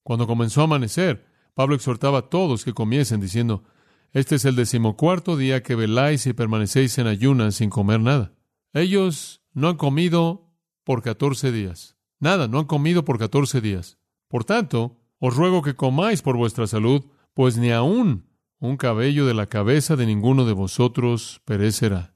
Cuando 0.03 0.27
comenzó 0.27 0.61
a 0.61 0.64
amanecer, 0.64 1.27
Pablo 1.55 1.75
exhortaba 1.75 2.19
a 2.19 2.29
todos 2.29 2.64
que 2.64 2.75
comiesen 2.75 3.21
diciendo, 3.21 3.64
este 4.12 4.35
es 4.35 4.45
el 4.45 4.55
decimocuarto 4.55 5.37
día 5.37 5.62
que 5.62 5.75
veláis 5.75 6.27
y 6.27 6.35
permanecéis 6.35 6.99
en 6.99 7.07
ayunas 7.07 7.57
sin 7.57 7.71
comer 7.71 8.01
nada. 8.01 8.35
Ellos 8.75 9.42
no 9.55 9.69
han 9.69 9.77
comido 9.77 10.53
por 10.85 11.03
catorce 11.03 11.51
días. 11.53 11.97
Nada, 12.21 12.49
no 12.49 12.59
han 12.59 12.66
comido 12.66 13.05
por 13.05 13.19
catorce 13.19 13.62
días. 13.62 13.99
Por 14.29 14.45
tanto, 14.45 15.01
os 15.19 15.35
ruego 15.35 15.62
que 15.62 15.75
comáis 15.75 16.21
por 16.21 16.37
vuestra 16.37 16.66
salud, 16.66 17.07
pues 17.37 17.59
ni 17.59 17.70
aun 17.70 18.25
un 18.61 18.79
cabello 18.79 19.27
de 19.27 19.35
la 19.35 19.44
cabeza 19.44 19.94
de 19.94 20.07
ninguno 20.07 20.46
de 20.46 20.55
vosotros 20.55 21.42
perecerá. 21.44 22.14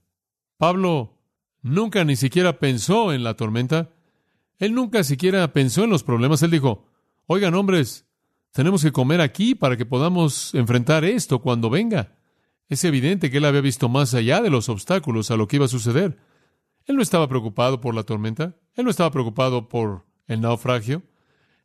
Pablo 0.57 1.19
nunca 1.61 2.07
ni 2.07 2.17
siquiera 2.17 2.59
pensó 2.59 3.13
en 3.13 3.23
la 3.23 3.35
tormenta. 3.35 3.91
Él 4.57 4.75
nunca 4.75 5.05
siquiera 5.05 5.53
pensó 5.53 5.85
en 5.85 5.91
los 5.91 6.05
problemas. 6.05 6.43
Él 6.43 6.51
dijo, 6.51 6.87
oigan 7.27 7.55
hombres, 7.55 8.07
tenemos 8.53 8.83
que 8.83 8.93
comer 8.93 9.21
aquí 9.21 9.55
para 9.55 9.77
que 9.77 9.85
podamos 9.85 10.55
enfrentar 10.55 11.05
esto 11.05 11.43
cuando 11.43 11.69
venga. 11.69 12.17
Es 12.71 12.83
evidente 12.85 13.31
que 13.31 13.37
él 13.37 13.45
había 13.45 13.61
visto 13.61 13.91
más 13.91 14.15
allá 14.15 14.41
de 14.41 14.49
los 14.49 14.71
obstáculos 14.71 15.31
a 15.31 15.37
lo 15.37 15.49
que 15.49 15.57
iba 15.57 15.67
a 15.67 15.69
suceder. 15.69 16.17
Él 16.87 16.97
no 16.97 17.03
estaba 17.03 17.29
preocupado 17.29 17.83
por 17.83 17.95
la 17.95 18.05
tormenta, 18.05 18.57
él 18.75 18.85
no 18.85 18.91
estaba 18.91 19.11
preocupado 19.11 19.69
por 19.69 20.07
el 20.29 20.41
naufragio. 20.41 21.03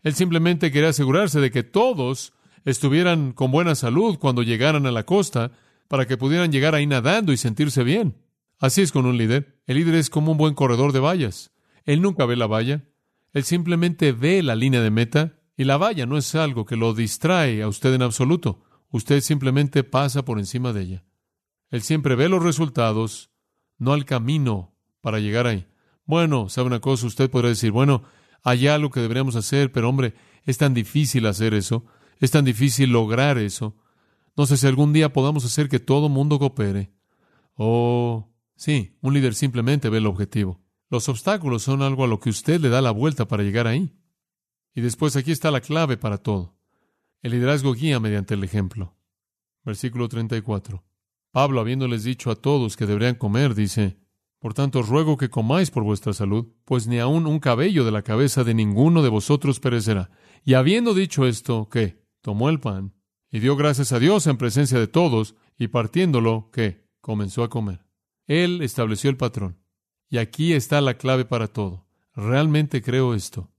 Él 0.01 0.13
simplemente 0.13 0.73
quería 0.73 0.89
asegurarse 0.89 1.39
de 1.39 1.51
que 1.51 1.63
todos 1.63 2.34
estuvieran 2.65 3.31
con 3.31 3.51
buena 3.51 3.75
salud 3.75 4.17
cuando 4.17 4.43
llegaran 4.43 4.85
a 4.85 4.91
la 4.91 5.05
costa 5.05 5.51
para 5.87 6.07
que 6.07 6.17
pudieran 6.17 6.51
llegar 6.51 6.75
ahí 6.75 6.87
nadando 6.87 7.31
y 7.31 7.37
sentirse 7.37 7.83
bien. 7.83 8.17
Así 8.59 8.81
es 8.81 8.91
con 8.91 9.05
un 9.05 9.17
líder. 9.17 9.61
El 9.67 9.77
líder 9.77 9.95
es 9.95 10.09
como 10.09 10.31
un 10.31 10.37
buen 10.37 10.55
corredor 10.55 10.91
de 10.91 10.99
vallas. 10.99 11.51
Él 11.85 12.01
nunca 12.01 12.25
ve 12.25 12.35
la 12.35 12.47
valla. 12.47 12.83
Él 13.33 13.43
simplemente 13.43 14.11
ve 14.11 14.41
la 14.41 14.55
línea 14.55 14.81
de 14.81 14.89
meta 14.89 15.39
y 15.55 15.63
la 15.65 15.77
valla 15.77 16.05
no 16.05 16.17
es 16.17 16.33
algo 16.35 16.65
que 16.65 16.75
lo 16.75 16.93
distrae 16.93 17.61
a 17.61 17.67
usted 17.67 17.93
en 17.93 18.01
absoluto. 18.01 18.63
Usted 18.89 19.21
simplemente 19.21 19.83
pasa 19.83 20.25
por 20.25 20.39
encima 20.39 20.73
de 20.73 20.81
ella. 20.81 21.03
Él 21.69 21.81
siempre 21.81 22.15
ve 22.15 22.29
los 22.29 22.43
resultados, 22.43 23.29
no 23.77 23.93
el 23.93 24.05
camino 24.05 24.73
para 25.01 25.19
llegar 25.19 25.47
ahí. 25.47 25.67
Bueno, 26.05 26.49
¿sabe 26.49 26.67
una 26.67 26.79
cosa? 26.79 27.07
Usted 27.07 27.29
podrá 27.29 27.49
decir, 27.49 27.71
bueno, 27.71 28.03
hay 28.43 28.67
algo 28.67 28.89
que 28.89 29.01
deberíamos 29.01 29.35
hacer, 29.35 29.71
pero 29.71 29.89
hombre, 29.89 30.13
es 30.45 30.57
tan 30.57 30.73
difícil 30.73 31.25
hacer 31.25 31.53
eso, 31.53 31.85
es 32.19 32.31
tan 32.31 32.45
difícil 32.45 32.91
lograr 32.91 33.37
eso. 33.37 33.75
No 34.37 34.45
sé 34.45 34.57
si 34.57 34.67
algún 34.67 34.93
día 34.93 35.13
podamos 35.13 35.45
hacer 35.45 35.69
que 35.69 35.79
todo 35.79 36.09
mundo 36.09 36.39
coopere. 36.39 36.91
Oh, 37.55 38.29
sí, 38.55 38.97
un 39.01 39.13
líder 39.13 39.33
simplemente 39.33 39.89
ve 39.89 39.99
el 39.99 40.07
objetivo. 40.07 40.61
Los 40.89 41.09
obstáculos 41.09 41.63
son 41.63 41.81
algo 41.81 42.03
a 42.03 42.07
lo 42.07 42.19
que 42.19 42.29
usted 42.29 42.59
le 42.59 42.69
da 42.69 42.81
la 42.81 42.91
vuelta 42.91 43.27
para 43.27 43.43
llegar 43.43 43.67
ahí. 43.67 43.95
Y 44.73 44.81
después 44.81 45.15
aquí 45.15 45.31
está 45.31 45.51
la 45.51 45.61
clave 45.61 45.97
para 45.97 46.17
todo. 46.17 46.57
El 47.21 47.31
liderazgo 47.31 47.73
guía 47.73 47.99
mediante 47.99 48.33
el 48.33 48.43
ejemplo. 48.43 48.95
Versículo 49.63 50.07
34. 50.07 50.83
Pablo, 51.31 51.59
habiéndoles 51.59 52.03
dicho 52.03 52.29
a 52.29 52.35
todos 52.35 52.77
que 52.77 52.85
deberían 52.85 53.15
comer, 53.15 53.55
dice, 53.55 53.97
Por 54.39 54.53
tanto 54.53 54.83
ruego 54.83 55.17
que 55.17 55.29
comáis 55.29 55.71
por 55.71 55.83
vuestra 55.83 56.13
salud, 56.13 56.53
pues 56.65 56.87
ni 56.87 56.99
aun 56.99 57.25
un 57.25 57.39
cabello 57.39 57.83
de 57.83 57.91
la 57.91 58.03
cabeza 58.03 58.43
de 58.43 58.53
ninguno 58.53 59.01
de 59.01 59.09
vosotros 59.09 59.59
perecerá. 59.59 60.11
Y 60.43 60.53
habiendo 60.53 60.93
dicho 60.93 61.25
esto, 61.25 61.67
¿qué? 61.69 62.04
Tomó 62.25 62.49
el 62.49 62.59
pan 62.59 62.95
y 63.29 63.37
dio 63.37 63.55
gracias 63.55 63.91
a 63.91 63.99
Dios 63.99 64.25
en 64.25 64.37
presencia 64.37 64.79
de 64.79 64.87
todos, 64.87 65.35
y 65.59 65.67
partiéndolo, 65.67 66.49
¿qué? 66.51 66.89
Comenzó 66.99 67.43
a 67.43 67.51
comer. 67.51 67.85
Él 68.25 68.63
estableció 68.63 69.11
el 69.11 69.15
patrón. 69.15 69.59
Y 70.09 70.17
aquí 70.17 70.53
está 70.53 70.81
la 70.81 70.95
clave 70.95 71.25
para 71.25 71.49
todo. 71.49 71.85
Realmente 72.15 72.81
creo 72.81 73.13
esto. 73.13 73.51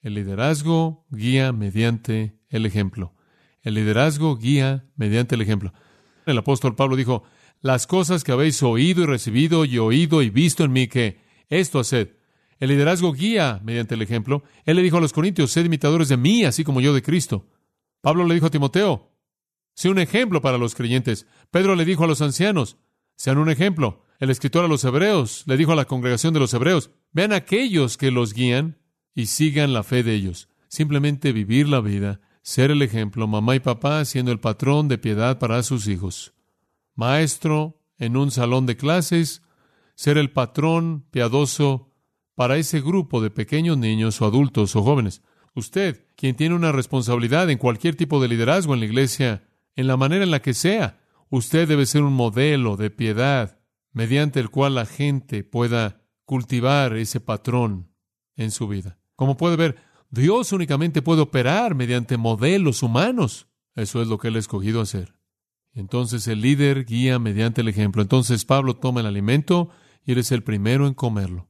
El 0.00 0.14
liderazgo 0.14 1.04
guía 1.10 1.52
mediante 1.52 2.40
el 2.48 2.64
ejemplo. 2.64 3.14
El 3.60 3.74
liderazgo 3.74 4.38
guía 4.38 4.86
mediante 4.96 5.34
el 5.34 5.42
ejemplo. 5.42 5.74
El 6.24 6.38
apóstol 6.38 6.76
Pablo 6.76 6.96
dijo, 6.96 7.24
las 7.60 7.86
cosas 7.86 8.24
que 8.24 8.32
habéis 8.32 8.62
oído 8.62 9.02
y 9.02 9.06
recibido 9.06 9.66
y 9.66 9.76
oído 9.76 10.22
y 10.22 10.30
visto 10.30 10.64
en 10.64 10.72
mí, 10.72 10.88
que 10.88 11.20
esto 11.50 11.80
haced. 11.80 12.16
El 12.58 12.70
liderazgo 12.70 13.12
guía 13.12 13.60
mediante 13.62 13.94
el 13.94 14.00
ejemplo. 14.00 14.42
Él 14.64 14.76
le 14.76 14.82
dijo 14.82 14.96
a 14.96 15.02
los 15.02 15.12
corintios, 15.12 15.50
sed 15.50 15.66
imitadores 15.66 16.08
de 16.08 16.16
mí, 16.16 16.46
así 16.46 16.64
como 16.64 16.80
yo 16.80 16.94
de 16.94 17.02
Cristo. 17.02 17.46
Pablo 18.04 18.24
le 18.24 18.34
dijo 18.34 18.44
a 18.44 18.50
Timoteo, 18.50 19.10
sé 19.72 19.88
un 19.88 19.98
ejemplo 19.98 20.42
para 20.42 20.58
los 20.58 20.74
creyentes. 20.74 21.26
Pedro 21.50 21.74
le 21.74 21.86
dijo 21.86 22.04
a 22.04 22.06
los 22.06 22.20
ancianos, 22.20 22.76
sean 23.16 23.38
un 23.38 23.48
ejemplo. 23.48 24.04
El 24.18 24.28
escritor 24.28 24.62
a 24.62 24.68
los 24.68 24.84
hebreos 24.84 25.44
le 25.46 25.56
dijo 25.56 25.72
a 25.72 25.74
la 25.74 25.86
congregación 25.86 26.34
de 26.34 26.40
los 26.40 26.52
hebreos, 26.52 26.90
vean 27.12 27.32
aquellos 27.32 27.96
que 27.96 28.10
los 28.10 28.34
guían 28.34 28.76
y 29.14 29.24
sigan 29.24 29.72
la 29.72 29.82
fe 29.82 30.02
de 30.02 30.12
ellos. 30.12 30.50
Simplemente 30.68 31.32
vivir 31.32 31.66
la 31.66 31.80
vida, 31.80 32.20
ser 32.42 32.70
el 32.70 32.82
ejemplo, 32.82 33.26
mamá 33.26 33.56
y 33.56 33.60
papá 33.60 34.04
siendo 34.04 34.32
el 34.32 34.38
patrón 34.38 34.86
de 34.86 34.98
piedad 34.98 35.38
para 35.38 35.62
sus 35.62 35.88
hijos. 35.88 36.34
Maestro 36.94 37.80
en 37.96 38.18
un 38.18 38.30
salón 38.30 38.66
de 38.66 38.76
clases, 38.76 39.40
ser 39.94 40.18
el 40.18 40.30
patrón 40.30 41.06
piadoso 41.10 41.88
para 42.34 42.58
ese 42.58 42.82
grupo 42.82 43.22
de 43.22 43.30
pequeños 43.30 43.78
niños 43.78 44.20
o 44.20 44.26
adultos 44.26 44.76
o 44.76 44.82
jóvenes. 44.82 45.22
Usted, 45.54 46.06
quien 46.16 46.34
tiene 46.34 46.54
una 46.54 46.72
responsabilidad 46.72 47.48
en 47.50 47.58
cualquier 47.58 47.94
tipo 47.94 48.20
de 48.20 48.28
liderazgo 48.28 48.74
en 48.74 48.80
la 48.80 48.86
iglesia, 48.86 49.48
en 49.76 49.86
la 49.86 49.96
manera 49.96 50.24
en 50.24 50.30
la 50.30 50.42
que 50.42 50.54
sea, 50.54 51.00
usted 51.30 51.68
debe 51.68 51.86
ser 51.86 52.02
un 52.02 52.12
modelo 52.12 52.76
de 52.76 52.90
piedad 52.90 53.58
mediante 53.92 54.40
el 54.40 54.50
cual 54.50 54.74
la 54.74 54.86
gente 54.86 55.44
pueda 55.44 56.02
cultivar 56.24 56.96
ese 56.96 57.20
patrón 57.20 57.92
en 58.36 58.50
su 58.50 58.66
vida. 58.66 58.98
Como 59.14 59.36
puede 59.36 59.56
ver, 59.56 59.76
Dios 60.10 60.52
únicamente 60.52 61.02
puede 61.02 61.22
operar 61.22 61.74
mediante 61.74 62.16
modelos 62.16 62.82
humanos. 62.82 63.48
Eso 63.74 64.02
es 64.02 64.08
lo 64.08 64.18
que 64.18 64.28
Él 64.28 64.36
ha 64.36 64.40
escogido 64.40 64.80
hacer. 64.80 65.14
Entonces 65.72 66.26
el 66.28 66.40
líder 66.40 66.84
guía 66.84 67.18
mediante 67.18 67.60
el 67.60 67.68
ejemplo. 67.68 68.02
Entonces 68.02 68.44
Pablo 68.44 68.76
toma 68.76 69.00
el 69.00 69.06
alimento 69.06 69.70
y 70.04 70.12
eres 70.12 70.30
el 70.32 70.42
primero 70.42 70.86
en 70.86 70.94
comerlo. 70.94 71.48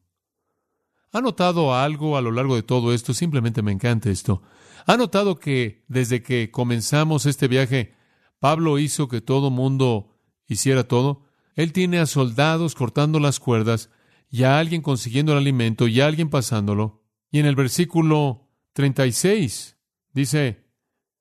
¿Ha 1.15 1.21
notado 1.21 1.73
algo 1.73 2.17
a 2.17 2.21
lo 2.21 2.33
largo 2.33 2.57
de 2.57 2.65
todo 2.65 2.93
esto? 2.93 3.15
Simplemente 3.15 3.63
me 3.63 3.71
encanta 3.71 4.11
esto. 4.11 4.43
¿Ha 4.85 4.97
notado 4.97 5.39
que 5.39 5.85
desde 5.87 6.25
que 6.25 6.51
comenzamos 6.51 7.25
este 7.25 7.47
viaje, 7.47 7.95
Pablo 8.41 8.81
hizo 8.81 9.07
que 9.07 9.21
todo 9.21 9.49
mundo 9.49 10.19
hiciera 10.49 10.89
todo? 10.89 11.23
Él 11.55 11.73
tiene 11.73 12.01
a 12.01 12.07
soldados 12.07 12.75
cortando 12.75 13.21
las 13.21 13.39
cuerdas 13.39 13.91
y 14.29 14.43
a 14.43 14.59
alguien 14.59 14.83
consiguiendo 14.83 15.31
el 15.31 15.39
alimento 15.39 15.87
y 15.87 16.01
a 16.01 16.07
alguien 16.09 16.31
pasándolo. 16.31 17.05
Y 17.31 17.39
en 17.39 17.47
el 17.47 17.55
versículo 17.55 18.49
36 18.73 19.77
dice, 20.15 20.67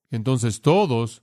entonces 0.10 0.62
todos, 0.62 1.21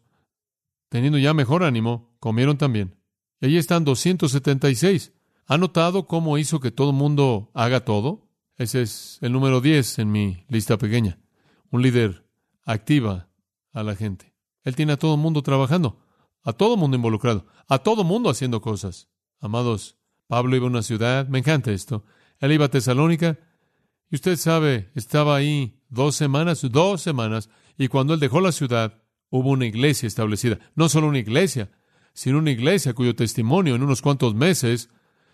teniendo 0.88 1.18
ya 1.18 1.35
mejor 1.35 1.64
ánimo, 1.64 2.14
comieron 2.20 2.56
también. 2.56 2.94
Y 3.40 3.46
ahí 3.46 3.56
están 3.56 3.85
276. 3.85 5.12
¿Ha 5.48 5.59
notado 5.59 6.06
cómo 6.06 6.38
hizo 6.38 6.61
que 6.61 6.70
todo 6.70 6.92
mundo 6.92 7.50
haga 7.52 7.85
todo? 7.85 8.29
Ese 8.60 8.82
es 8.82 9.16
el 9.22 9.32
número 9.32 9.62
10 9.62 10.00
en 10.00 10.12
mi 10.12 10.44
lista 10.50 10.76
pequeña. 10.76 11.18
Un 11.70 11.80
líder 11.80 12.26
activa 12.66 13.30
a 13.72 13.82
la 13.82 13.96
gente. 13.96 14.34
Él 14.64 14.76
tiene 14.76 14.92
a 14.92 14.98
todo 14.98 15.14
el 15.14 15.20
mundo 15.22 15.40
trabajando, 15.42 16.04
a 16.42 16.52
todo 16.52 16.76
mundo 16.76 16.94
involucrado, 16.94 17.46
a 17.68 17.78
todo 17.78 18.02
el 18.02 18.08
mundo 18.08 18.28
haciendo 18.28 18.60
cosas. 18.60 19.08
Amados, 19.40 19.96
Pablo 20.26 20.56
iba 20.56 20.66
a 20.66 20.68
una 20.68 20.82
ciudad, 20.82 21.26
me 21.26 21.38
encanta 21.38 21.72
esto. 21.72 22.04
Él 22.38 22.52
iba 22.52 22.66
a 22.66 22.68
Tesalónica, 22.68 23.38
y 24.10 24.16
usted 24.16 24.36
sabe, 24.36 24.90
estaba 24.94 25.36
ahí 25.36 25.80
dos 25.88 26.14
semanas, 26.16 26.60
dos 26.70 27.00
semanas, 27.00 27.48
y 27.78 27.88
cuando 27.88 28.12
él 28.12 28.20
dejó 28.20 28.42
la 28.42 28.52
ciudad, 28.52 29.02
hubo 29.30 29.48
una 29.48 29.64
iglesia 29.64 30.06
establecida. 30.06 30.58
No 30.74 30.90
solo 30.90 31.06
una 31.06 31.18
iglesia, 31.18 31.70
sino 32.12 32.36
una 32.36 32.50
iglesia 32.50 32.92
cuyo 32.92 33.16
testimonio 33.16 33.74
en 33.74 33.82
unos 33.82 34.02
cuantos 34.02 34.34
meses 34.34 34.90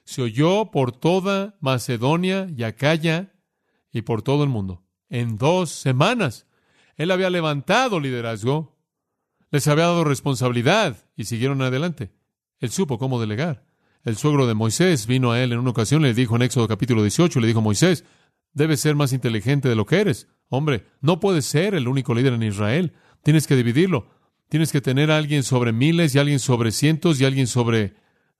se 0.07 0.23
oyó 0.23 0.71
por 0.71 0.93
toda 0.93 1.59
Macedonia 1.61 2.47
y 2.57 2.63
Acaya 2.63 3.35
y 3.93 4.03
por 4.03 4.23
todo 4.23 4.45
el 4.45 4.49
mundo. 4.49 4.83
En 5.11 5.37
dos 5.37 5.71
semanas. 5.71 6.47
Él 6.97 7.11
había 7.11 7.29
levantado 7.29 8.01
liderazgo, 8.01 8.79
les 9.51 9.69
había 9.69 9.85
dado 9.85 10.05
responsabilidad 10.05 10.97
y 11.15 11.25
siguieron 11.25 11.61
adelante. 11.61 12.13
Él 12.61 12.71
supo 12.71 12.99
cómo 12.99 13.21
delegar. 13.21 13.67
El 14.03 14.17
suegro 14.17 14.47
de 14.47 14.55
Moisés 14.55 15.07
vino 15.07 15.33
a 15.33 15.43
él 15.43 15.53
en 15.53 15.59
una 15.59 15.71
ocasión 15.71 16.01
le 16.01 16.15
dijo 16.15 16.37
en 16.37 16.43
Éxodo 16.43 16.69
capítulo 16.69 17.03
18, 17.03 17.41
le 17.41 17.47
dijo, 17.49 17.61
Moisés, 17.61 18.05
Debes 18.57 18.81
ser 18.81 18.95
más 18.95 19.13
inteligente 19.13 19.69
de 19.69 19.75
lo 19.75 19.85
que 19.85 20.01
eres. 20.01 20.29
Hombre, 20.49 20.87
no 21.03 21.21
puedes 21.21 21.45
ser 21.45 21.75
el 21.75 21.89
único 21.89 22.15
líder 22.15 22.33
en 22.33 22.43
Israel. 22.43 22.95
Tienes 23.23 23.47
que 23.47 23.55
dividirlo. 23.55 24.09
Tienes 24.49 24.73
que 24.73 24.81
tener 24.81 25.11
a 25.11 25.19
alguien 25.19 25.43
sobre 25.43 25.73
miles 25.73 26.15
y 26.15 26.19
alguien 26.19 26.39
sobre 26.39 26.73
cientos 26.73 27.21
y 27.21 27.27
alguien 27.27 27.49
sobre 27.49 27.97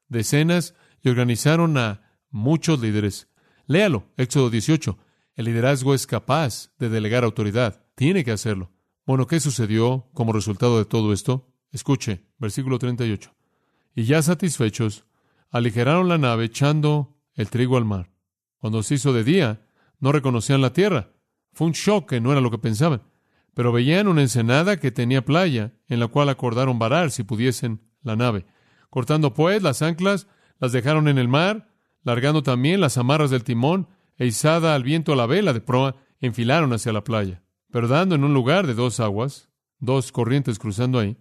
decenas. 0.09 0.75
Y 1.03 1.09
organizaron 1.09 1.77
a 1.79 2.03
muchos 2.31 2.81
líderes. 2.81 3.29
Léalo, 3.67 4.13
Éxodo 4.17 4.51
18. 4.51 4.99
El 5.35 5.45
liderazgo 5.45 5.95
es 5.95 6.07
capaz 6.07 6.71
de 6.79 6.89
delegar 6.89 7.25
autoridad. 7.25 7.85
Tiene 7.95 8.25
que 8.25 8.33
hacerlo. 8.33 8.73
Bueno, 9.05 9.27
¿qué 9.27 9.39
sucedió 9.41 10.09
como 10.15 10.33
resultado 10.33 10.79
de 10.79 10.85
todo 10.85 11.13
esto? 11.13 11.53
Escuche, 11.71 12.25
versículo 12.39 12.79
38. 12.79 13.35
Y 13.95 14.05
ya 14.05 14.23
satisfechos, 14.23 15.05
aligeraron 15.51 16.09
la 16.09 16.19
nave 16.19 16.45
echando 16.45 17.17
el 17.35 17.49
trigo 17.49 17.77
al 17.77 17.85
mar. 17.85 18.11
Cuando 18.59 18.83
se 18.83 18.95
hizo 18.95 19.13
de 19.13 19.25
día, 19.25 19.67
no 20.01 20.13
reconocían 20.13 20.61
la 20.61 20.73
tierra. 20.73 21.13
Fue 21.53 21.67
un 21.67 21.73
shock 21.73 22.09
que 22.09 22.21
no 22.21 22.33
era 22.33 22.41
lo 22.41 22.51
que 22.51 22.59
pensaban. 22.59 23.03
Pero 23.55 23.73
veían 23.73 24.09
una 24.09 24.23
ensenada 24.23 24.79
que 24.79 24.91
tenía 24.91 25.25
playa, 25.25 25.73
en 25.89 26.01
la 26.01 26.09
cual 26.09 26.29
acordaron 26.29 26.79
varar 26.79 27.11
si 27.11 27.23
pudiesen 27.23 27.81
la 28.03 28.17
nave. 28.17 28.45
Cortando 28.91 29.35
pues 29.35 29.63
las 29.63 29.83
anclas, 29.83 30.27
las 30.59 30.73
dejaron 30.73 31.09
en 31.09 31.19
el 31.19 31.29
mar, 31.29 31.69
largando 32.03 32.43
también 32.43 32.81
las 32.81 32.99
amarras 32.99 33.31
del 33.31 33.45
timón, 33.45 33.89
e 34.17 34.27
izada 34.27 34.75
al 34.75 34.83
viento 34.83 35.15
la 35.15 35.27
vela 35.27 35.53
de 35.53 35.61
proa, 35.61 35.97
enfilaron 36.21 36.73
hacia 36.73 36.93
la 36.93 37.05
playa. 37.05 37.43
Pero 37.71 37.89
dando 37.89 38.15
en 38.15 38.25
un 38.25 38.33
lugar 38.33 38.67
de 38.67 38.75
dos 38.75 39.01
aguas, 39.01 39.51
dos 39.79 40.13
corrientes 40.13 40.59
cruzando 40.59 40.99
ahí, 40.99 41.17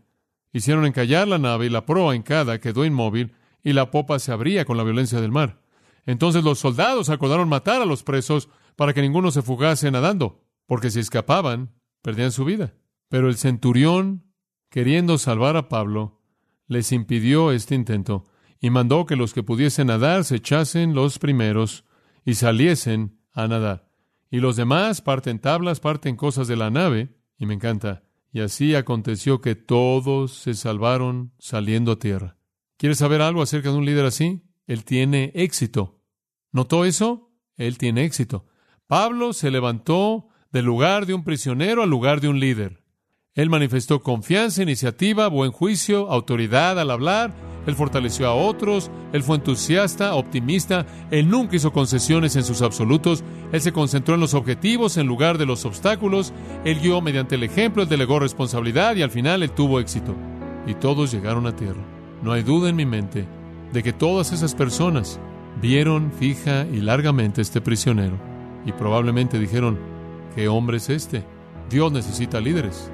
hicieron 0.54 0.86
encallar 0.86 1.28
la 1.28 1.38
nave 1.38 1.66
y 1.66 1.70
la 1.70 1.86
proa 1.86 2.16
en 2.16 2.22
cada 2.22 2.60
quedó 2.60 2.86
inmóvil, 2.86 3.34
y 3.64 3.74
la 3.74 3.92
popa 3.92 4.20
se 4.20 4.32
abría 4.32 4.64
con 4.64 4.78
la 4.78 4.84
violencia 4.84 5.20
del 5.20 5.32
mar. 5.32 5.60
Entonces 6.06 6.44
los 6.44 6.60
soldados 6.60 7.10
acordaron 7.10 7.50
matar 7.50 7.82
a 7.82 7.86
los 7.86 8.04
presos, 8.04 8.50
para 8.76 8.94
que 8.94 9.02
ninguno 9.02 9.32
se 9.32 9.42
fugase 9.42 9.90
nadando, 9.90 10.44
porque 10.66 10.92
si 10.92 11.00
escapaban, 11.00 11.72
perdían 12.02 12.32
su 12.32 12.46
vida. 12.46 12.74
Pero 13.10 13.30
el 13.30 13.38
centurión, 13.38 14.26
queriendo 14.70 15.18
salvar 15.18 15.58
a 15.58 15.70
Pablo, 15.70 16.22
les 16.68 16.92
impidió 16.92 17.52
este 17.52 17.76
intento 17.76 18.26
y 18.66 18.72
mandó 18.72 19.06
que 19.06 19.16
los 19.16 19.36
que 19.36 19.44
pudiesen 19.44 19.86
nadar 19.86 20.24
se 20.24 20.38
echasen 20.38 20.96
los 20.96 21.20
primeros 21.20 21.86
y 22.26 22.34
saliesen 22.34 23.20
a 23.32 23.48
nadar. 23.48 23.92
Y 24.32 24.40
los 24.40 24.56
demás 24.56 25.02
parten 25.02 25.38
tablas, 25.38 25.80
parten 25.80 26.16
cosas 26.16 26.48
de 26.48 26.56
la 26.56 26.72
nave, 26.72 27.16
y 27.38 27.46
me 27.46 27.54
encanta. 27.54 28.02
Y 28.32 28.40
así 28.40 28.74
aconteció 28.74 29.40
que 29.40 29.54
todos 29.54 30.34
se 30.34 30.56
salvaron 30.56 31.32
saliendo 31.38 31.92
a 31.92 32.00
tierra. 32.00 32.38
¿Quieres 32.78 32.98
saber 32.98 33.22
algo 33.22 33.44
acerca 33.44 33.70
de 33.70 33.78
un 33.78 33.86
líder 33.86 34.06
así? 34.06 34.42
Él 34.66 34.84
tiene 34.84 35.32
éxito. 35.36 36.02
¿Notó 36.52 36.86
eso? 36.86 37.32
él 37.58 37.78
tiene 37.78 38.04
éxito. 38.04 38.48
Pablo 38.88 39.34
se 39.34 39.52
levantó 39.52 40.30
del 40.52 40.66
lugar 40.66 41.06
de 41.06 41.14
un 41.14 41.24
prisionero 41.24 41.84
al 41.84 41.92
lugar 41.92 42.20
de 42.20 42.30
un 42.30 42.40
líder. 42.40 42.82
Él 43.36 43.50
manifestó 43.50 44.02
confianza, 44.02 44.64
iniciativa, 44.64 45.28
buen 45.28 45.52
juicio, 45.52 46.10
autoridad 46.10 46.80
al 46.80 46.90
hablar. 46.90 47.34
Él 47.68 47.76
fortaleció 47.76 48.28
a 48.28 48.34
otros. 48.34 48.90
Él 49.12 49.24
fue 49.24 49.36
entusiasta, 49.36 50.16
optimista. 50.16 50.86
Él 51.12 51.28
nunca 51.28 51.58
hizo 51.58 51.74
concesiones 51.74 52.38
en 52.38 52.46
sus 52.46 52.62
absolutos. 52.62 53.26
Él 53.52 53.60
se 53.60 53.74
concentró 53.74 54.16
en 54.16 54.22
los 54.22 54.34
objetivos 54.34 54.96
en 54.96 55.08
lugar 55.08 55.38
de 55.38 55.46
los 55.46 55.66
obstáculos. 55.66 56.32
Él 56.64 56.80
guió 56.80 57.02
mediante 57.02 57.36
el 57.36 57.44
ejemplo, 57.44 57.84
él 57.84 57.90
delegó 57.90 58.20
responsabilidad 58.20 58.96
y 58.96 59.02
al 59.02 59.12
final 59.12 59.44
él 59.44 59.52
tuvo 59.52 59.82
éxito. 59.82 60.16
Y 60.66 60.76
todos 60.76 61.12
llegaron 61.12 61.46
a 61.46 61.58
tierra. 61.58 61.84
No 62.24 62.32
hay 62.32 62.42
duda 62.42 62.70
en 62.70 62.78
mi 62.78 62.86
mente 62.86 63.28
de 63.74 63.84
que 63.84 63.92
todas 63.92 64.32
esas 64.32 64.56
personas 64.56 65.20
vieron 65.62 66.14
fija 66.14 66.66
y 66.72 66.78
largamente 66.78 67.42
este 67.42 67.60
prisionero 67.60 68.18
y 68.66 68.72
probablemente 68.72 69.40
dijeron, 69.40 69.78
¿qué 70.36 70.48
hombre 70.48 70.78
es 70.78 70.90
este? 70.90 71.26
Dios 71.70 71.92
necesita 71.92 72.40
líderes. 72.40 72.90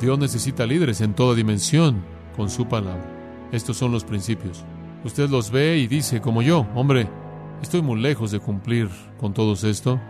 Dios 0.00 0.18
necesita 0.18 0.66
líderes 0.66 1.00
en 1.00 1.14
toda 1.14 1.34
dimensión 1.34 2.02
con 2.36 2.50
su 2.50 2.66
palabra. 2.66 3.48
Estos 3.52 3.76
son 3.76 3.92
los 3.92 4.04
principios. 4.04 4.64
Usted 5.04 5.30
los 5.30 5.50
ve 5.50 5.78
y 5.78 5.86
dice, 5.86 6.20
como 6.20 6.42
yo, 6.42 6.66
hombre, 6.74 7.08
estoy 7.62 7.80
muy 7.80 8.00
lejos 8.00 8.30
de 8.30 8.40
cumplir 8.40 8.88
con 9.18 9.32
todo 9.32 9.54
esto. 9.54 10.00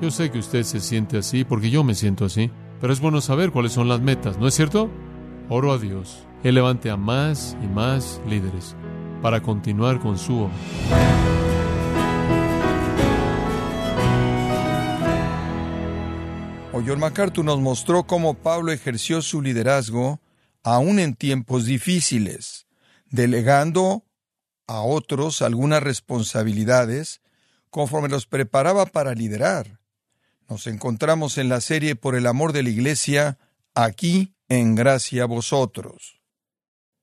Yo 0.00 0.10
sé 0.10 0.30
que 0.30 0.38
usted 0.38 0.62
se 0.62 0.80
siente 0.80 1.18
así 1.18 1.44
porque 1.44 1.70
yo 1.70 1.84
me 1.84 1.94
siento 1.94 2.24
así, 2.24 2.50
pero 2.80 2.92
es 2.92 3.00
bueno 3.00 3.20
saber 3.20 3.50
cuáles 3.50 3.72
son 3.72 3.88
las 3.88 4.00
metas, 4.00 4.38
¿no 4.38 4.46
es 4.46 4.54
cierto? 4.54 4.88
Oro 5.48 5.72
a 5.72 5.78
Dios. 5.78 6.24
Él 6.44 6.54
levante 6.54 6.88
a 6.90 6.96
más 6.96 7.56
y 7.62 7.66
más 7.66 8.22
líderes 8.28 8.76
para 9.22 9.42
continuar 9.42 9.98
con 9.98 10.16
su 10.18 10.42
obra. 10.42 11.47
John 16.86 17.00
MacArthur 17.00 17.44
nos 17.44 17.60
mostró 17.60 18.04
cómo 18.04 18.34
Pablo 18.34 18.72
ejerció 18.72 19.22
su 19.22 19.42
liderazgo 19.42 20.20
aún 20.62 20.98
en 20.98 21.14
tiempos 21.14 21.64
difíciles, 21.64 22.66
delegando 23.10 24.04
a 24.66 24.82
otros 24.82 25.42
algunas 25.42 25.82
responsabilidades 25.82 27.20
conforme 27.70 28.08
los 28.08 28.26
preparaba 28.26 28.86
para 28.86 29.14
liderar. 29.14 29.80
Nos 30.48 30.66
encontramos 30.66 31.38
en 31.38 31.48
la 31.48 31.60
serie 31.60 31.96
Por 31.96 32.14
el 32.14 32.26
amor 32.26 32.52
de 32.52 32.62
la 32.62 32.70
Iglesia, 32.70 33.38
aquí 33.74 34.34
en 34.48 34.74
gracia 34.74 35.24
a 35.24 35.26
vosotros. 35.26 36.20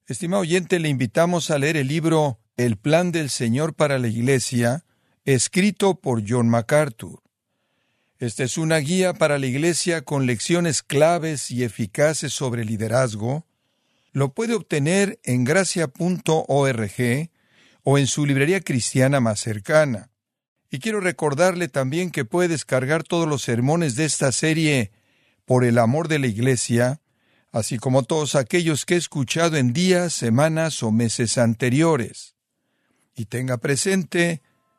Estimado 0.07 0.41
oyente, 0.41 0.79
le 0.79 0.89
invitamos 0.89 1.49
a 1.49 1.57
leer 1.57 1.77
el 1.77 1.87
libro 1.87 2.39
El 2.57 2.77
plan 2.77 3.11
del 3.11 3.29
Señor 3.29 3.73
para 3.73 3.99
la 3.99 4.07
Iglesia, 4.07 4.85
escrito 5.25 5.99
por 5.99 6.23
John 6.27 6.49
MacArthur. 6.49 7.24
Esta 8.17 8.45
es 8.45 8.57
una 8.57 8.77
guía 8.77 9.13
para 9.13 9.37
la 9.37 9.45
Iglesia 9.45 10.03
con 10.03 10.25
lecciones 10.25 10.83
claves 10.83 11.51
y 11.51 11.65
eficaces 11.65 12.31
sobre 12.31 12.63
liderazgo. 12.63 13.45
Lo 14.13 14.33
puede 14.33 14.53
obtener 14.53 15.19
en 15.23 15.43
gracia.org 15.43 17.29
o 17.83 17.97
en 17.97 18.07
su 18.07 18.25
librería 18.25 18.61
cristiana 18.61 19.19
más 19.19 19.41
cercana. 19.41 20.11
Y 20.71 20.79
quiero 20.79 21.01
recordarle 21.01 21.67
también 21.67 22.09
que 22.09 22.23
puede 22.23 22.47
descargar 22.47 23.03
todos 23.03 23.27
los 23.27 23.41
sermones 23.41 23.97
de 23.97 24.05
esta 24.05 24.31
serie 24.31 24.93
por 25.43 25.65
el 25.65 25.77
amor 25.77 26.07
de 26.07 26.19
la 26.19 26.27
Iglesia, 26.27 27.01
así 27.51 27.77
como 27.77 28.03
todos 28.03 28.35
aquellos 28.35 28.85
que 28.85 28.93
he 28.93 28.97
escuchado 28.97 29.57
en 29.57 29.73
días, 29.73 30.13
semanas 30.13 30.81
o 30.83 30.91
meses 30.91 31.37
anteriores. 31.37 32.35
Y 33.13 33.25
tenga 33.25 33.57
presente 33.57 34.41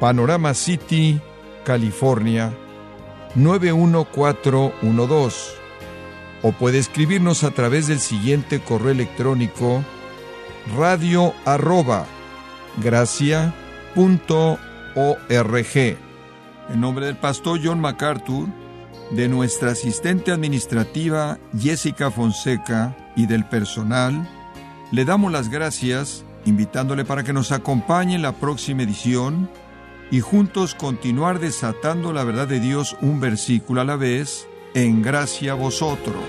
Panorama 0.00 0.54
City, 0.54 1.20
California 1.64 2.52
91412 3.34 5.60
o 6.42 6.52
puede 6.52 6.78
escribirnos 6.78 7.44
a 7.44 7.50
través 7.50 7.86
del 7.86 8.00
siguiente 8.00 8.60
correo 8.60 8.92
electrónico 8.92 9.84
radio 10.74 11.34
arroba 11.44 12.06
gracia 12.82 13.54
punto 13.94 14.58
org. 14.94 15.76
En 15.76 16.80
nombre 16.80 17.04
del 17.04 17.16
pastor 17.16 17.60
John 17.62 17.80
MacArthur, 17.80 18.48
de 19.10 19.28
nuestra 19.28 19.72
asistente 19.72 20.32
administrativa 20.32 21.38
Jessica 21.58 22.10
Fonseca 22.10 22.96
y 23.16 23.26
del 23.26 23.44
personal, 23.44 24.26
le 24.92 25.04
damos 25.04 25.30
las 25.30 25.50
gracias 25.50 26.24
invitándole 26.46 27.04
para 27.04 27.22
que 27.22 27.34
nos 27.34 27.52
acompañe 27.52 28.14
en 28.14 28.22
la 28.22 28.32
próxima 28.32 28.82
edición 28.82 29.50
y 30.10 30.20
juntos 30.20 30.74
continuar 30.74 31.38
desatando 31.38 32.12
la 32.12 32.24
verdad 32.24 32.48
de 32.48 32.60
Dios 32.60 32.96
un 33.00 33.20
versículo 33.20 33.80
a 33.80 33.84
la 33.84 33.96
vez, 33.96 34.48
en 34.74 35.02
gracia 35.02 35.52
a 35.52 35.54
vosotros. 35.54 36.22